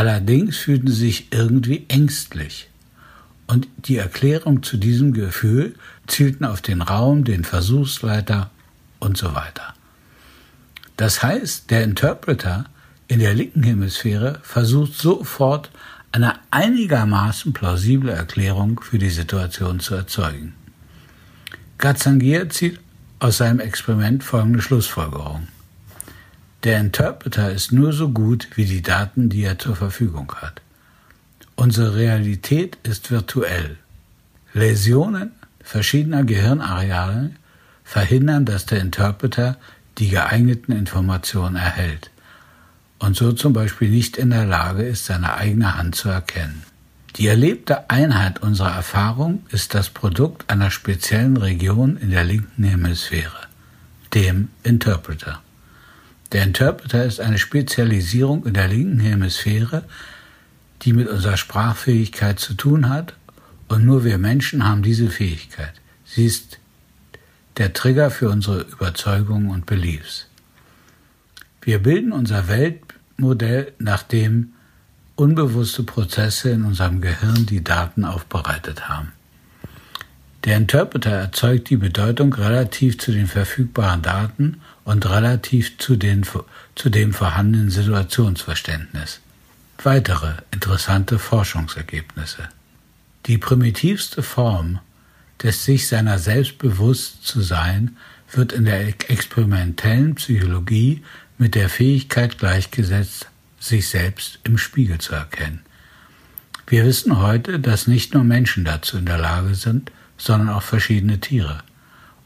Allerdings 0.00 0.56
fühlten 0.56 0.88
sie 0.88 0.94
sich 0.94 1.26
irgendwie 1.30 1.84
ängstlich. 1.88 2.70
Und 3.46 3.68
die 3.76 3.98
Erklärung 3.98 4.62
zu 4.62 4.78
diesem 4.78 5.12
Gefühl 5.12 5.74
zielten 6.06 6.46
auf 6.46 6.62
den 6.62 6.80
Raum, 6.80 7.24
den 7.24 7.44
Versuchsleiter 7.44 8.50
und 8.98 9.18
so 9.18 9.34
weiter. 9.34 9.74
Das 10.96 11.22
heißt, 11.22 11.70
der 11.70 11.84
Interpreter 11.84 12.64
in 13.08 13.18
der 13.18 13.34
linken 13.34 13.62
Hemisphäre 13.62 14.40
versucht 14.42 14.94
sofort 14.94 15.70
eine 16.12 16.36
einigermaßen 16.50 17.52
plausible 17.52 18.10
Erklärung 18.10 18.80
für 18.80 18.98
die 18.98 19.10
Situation 19.10 19.80
zu 19.80 19.96
erzeugen. 19.96 20.54
Gazzangier 21.76 22.48
zieht 22.48 22.80
aus 23.18 23.36
seinem 23.36 23.60
Experiment 23.60 24.24
folgende 24.24 24.62
Schlussfolgerung. 24.62 25.46
Der 26.64 26.78
Interpreter 26.78 27.50
ist 27.50 27.72
nur 27.72 27.92
so 27.92 28.10
gut 28.10 28.48
wie 28.54 28.66
die 28.66 28.82
Daten, 28.82 29.30
die 29.30 29.44
er 29.44 29.58
zur 29.58 29.76
Verfügung 29.76 30.34
hat. 30.36 30.60
Unsere 31.56 31.96
Realität 31.96 32.76
ist 32.82 33.10
virtuell. 33.10 33.78
Läsionen 34.52 35.32
verschiedener 35.62 36.24
Gehirnareale 36.24 37.30
verhindern, 37.84 38.44
dass 38.44 38.66
der 38.66 38.80
Interpreter 38.80 39.56
die 39.98 40.08
geeigneten 40.08 40.72
Informationen 40.72 41.56
erhält 41.56 42.10
und 43.00 43.16
so 43.16 43.32
zum 43.32 43.52
Beispiel 43.52 43.90
nicht 43.90 44.16
in 44.16 44.30
der 44.30 44.46
Lage 44.46 44.82
ist, 44.82 45.06
seine 45.06 45.34
eigene 45.34 45.76
Hand 45.76 45.96
zu 45.96 46.08
erkennen. 46.08 46.62
Die 47.16 47.26
erlebte 47.26 47.90
Einheit 47.90 48.42
unserer 48.42 48.72
Erfahrung 48.72 49.44
ist 49.50 49.74
das 49.74 49.90
Produkt 49.90 50.48
einer 50.48 50.70
speziellen 50.70 51.36
Region 51.36 51.96
in 51.96 52.10
der 52.10 52.24
linken 52.24 52.62
Hemisphäre, 52.62 53.48
dem 54.14 54.48
Interpreter. 54.62 55.40
Der 56.32 56.44
Interpreter 56.44 57.04
ist 57.04 57.20
eine 57.20 57.38
Spezialisierung 57.38 58.46
in 58.46 58.54
der 58.54 58.68
linken 58.68 59.00
Hemisphäre, 59.00 59.84
die 60.82 60.92
mit 60.92 61.08
unserer 61.08 61.36
Sprachfähigkeit 61.36 62.38
zu 62.38 62.54
tun 62.54 62.88
hat 62.88 63.14
Und 63.70 63.84
nur 63.84 64.02
wir 64.04 64.18
Menschen 64.18 64.66
haben 64.66 64.82
diese 64.82 65.08
Fähigkeit. 65.10 65.74
Sie 66.04 66.26
ist 66.26 66.58
der 67.56 67.72
Trigger 67.72 68.10
für 68.10 68.28
unsere 68.28 68.62
Überzeugungen 68.62 69.48
und 69.48 69.64
Beliefs. 69.64 70.26
Wir 71.62 71.80
bilden 71.80 72.10
unser 72.10 72.48
Weltmodell, 72.48 73.72
nachdem 73.78 74.54
unbewusste 75.14 75.84
Prozesse 75.84 76.50
in 76.50 76.64
unserem 76.64 77.00
Gehirn 77.00 77.46
die 77.46 77.62
Daten 77.62 78.04
aufbereitet 78.04 78.88
haben. 78.88 79.12
Der 80.44 80.56
Interpreter 80.56 81.10
erzeugt 81.10 81.70
die 81.70 81.76
Bedeutung 81.76 82.32
relativ 82.32 82.98
zu 82.98 83.12
den 83.12 83.28
verfügbaren 83.28 84.02
Daten 84.02 84.62
und 84.84 85.08
relativ 85.08 85.78
zu, 85.78 85.96
den, 85.96 86.26
zu 86.74 86.90
dem 86.90 87.12
vorhandenen 87.12 87.70
Situationsverständnis. 87.70 89.20
Weitere 89.82 90.34
interessante 90.50 91.18
Forschungsergebnisse. 91.18 92.48
Die 93.26 93.38
primitivste 93.38 94.22
Form 94.22 94.80
des 95.42 95.64
sich 95.64 95.88
seiner 95.88 96.18
selbst 96.18 96.58
bewusst 96.58 97.24
zu 97.26 97.40
sein 97.40 97.96
wird 98.32 98.52
in 98.52 98.64
der 98.64 98.88
experimentellen 99.10 100.14
Psychologie 100.14 101.02
mit 101.38 101.54
der 101.54 101.68
Fähigkeit 101.68 102.38
gleichgesetzt, 102.38 103.26
sich 103.58 103.88
selbst 103.88 104.38
im 104.44 104.58
Spiegel 104.58 104.98
zu 104.98 105.14
erkennen. 105.14 105.60
Wir 106.66 106.84
wissen 106.84 107.18
heute, 107.18 107.58
dass 107.58 107.86
nicht 107.86 108.14
nur 108.14 108.22
Menschen 108.22 108.64
dazu 108.64 108.98
in 108.98 109.06
der 109.06 109.18
Lage 109.18 109.54
sind, 109.54 109.90
sondern 110.16 110.50
auch 110.50 110.62
verschiedene 110.62 111.18
Tiere. 111.18 111.62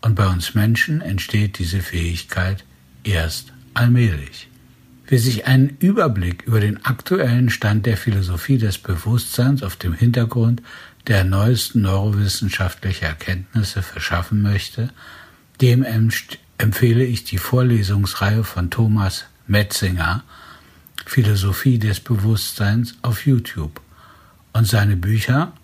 Und 0.04 0.16
bei 0.16 0.26
uns 0.26 0.54
Menschen 0.54 1.00
entsteht 1.00 1.58
diese 1.58 1.80
Fähigkeit 1.80 2.62
erst 3.04 3.54
allmählich. 3.72 4.48
Wer 5.06 5.18
sich 5.18 5.46
einen 5.46 5.78
Überblick 5.80 6.42
über 6.42 6.60
den 6.60 6.84
aktuellen 6.84 7.48
Stand 7.48 7.86
der 7.86 7.96
Philosophie 7.96 8.58
des 8.58 8.76
Bewusstseins 8.76 9.62
auf 9.62 9.76
dem 9.76 9.94
Hintergrund 9.94 10.60
der 11.06 11.24
neuesten 11.24 11.80
neurowissenschaftlichen 11.80 13.06
Erkenntnisse 13.06 13.80
verschaffen 13.80 14.42
möchte, 14.42 14.90
dem 15.62 15.82
empfehle 16.58 17.04
ich 17.04 17.24
die 17.24 17.38
Vorlesungsreihe 17.38 18.44
von 18.44 18.68
Thomas 18.68 19.24
Metzinger 19.46 20.22
Philosophie 21.06 21.78
des 21.78 22.00
Bewusstseins 22.00 22.94
auf 23.00 23.24
YouTube 23.24 23.80
und 24.52 24.66
seine 24.66 24.96
Bücher 24.96 25.54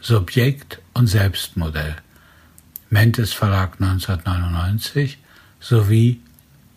Subjekt 0.00 0.80
und 0.92 1.08
Selbstmodell 1.08 1.96
Mentes 2.94 3.32
Verlag 3.32 3.80
1999 3.80 5.18
sowie 5.58 6.20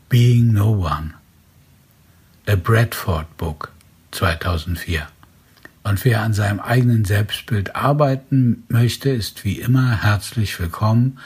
Being 0.09 0.51
No 0.51 0.71
One 0.71 1.13
A 2.47 2.55
Bradford 2.55 3.37
Book 3.37 3.71
2004 4.09 5.05
und 5.83 6.03
wer 6.05 6.23
an 6.23 6.33
seinem 6.33 6.59
eigenen 6.59 7.05
Selbstbild 7.05 7.75
arbeiten 7.75 8.63
möchte, 8.67 9.11
ist 9.11 9.45
wie 9.45 9.59
immer 9.59 10.01
herzlich 10.01 10.59
willkommen 10.59 11.19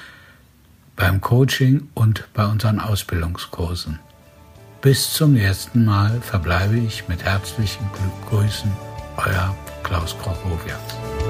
beim 0.97 1.21
Coaching 1.21 1.87
und 1.93 2.27
bei 2.33 2.45
unseren 2.45 2.81
Ausbildungskursen. 2.81 3.97
Bis 4.81 5.13
zum 5.13 5.31
nächsten 5.31 5.85
Mal 5.85 6.19
verbleibe 6.19 6.77
ich 6.77 7.07
mit 7.07 7.23
herzlichen 7.23 7.89
Grüßen, 8.27 8.69
euer 9.15 9.55
Klaus 9.83 10.17
Krochowiak. 10.21 11.20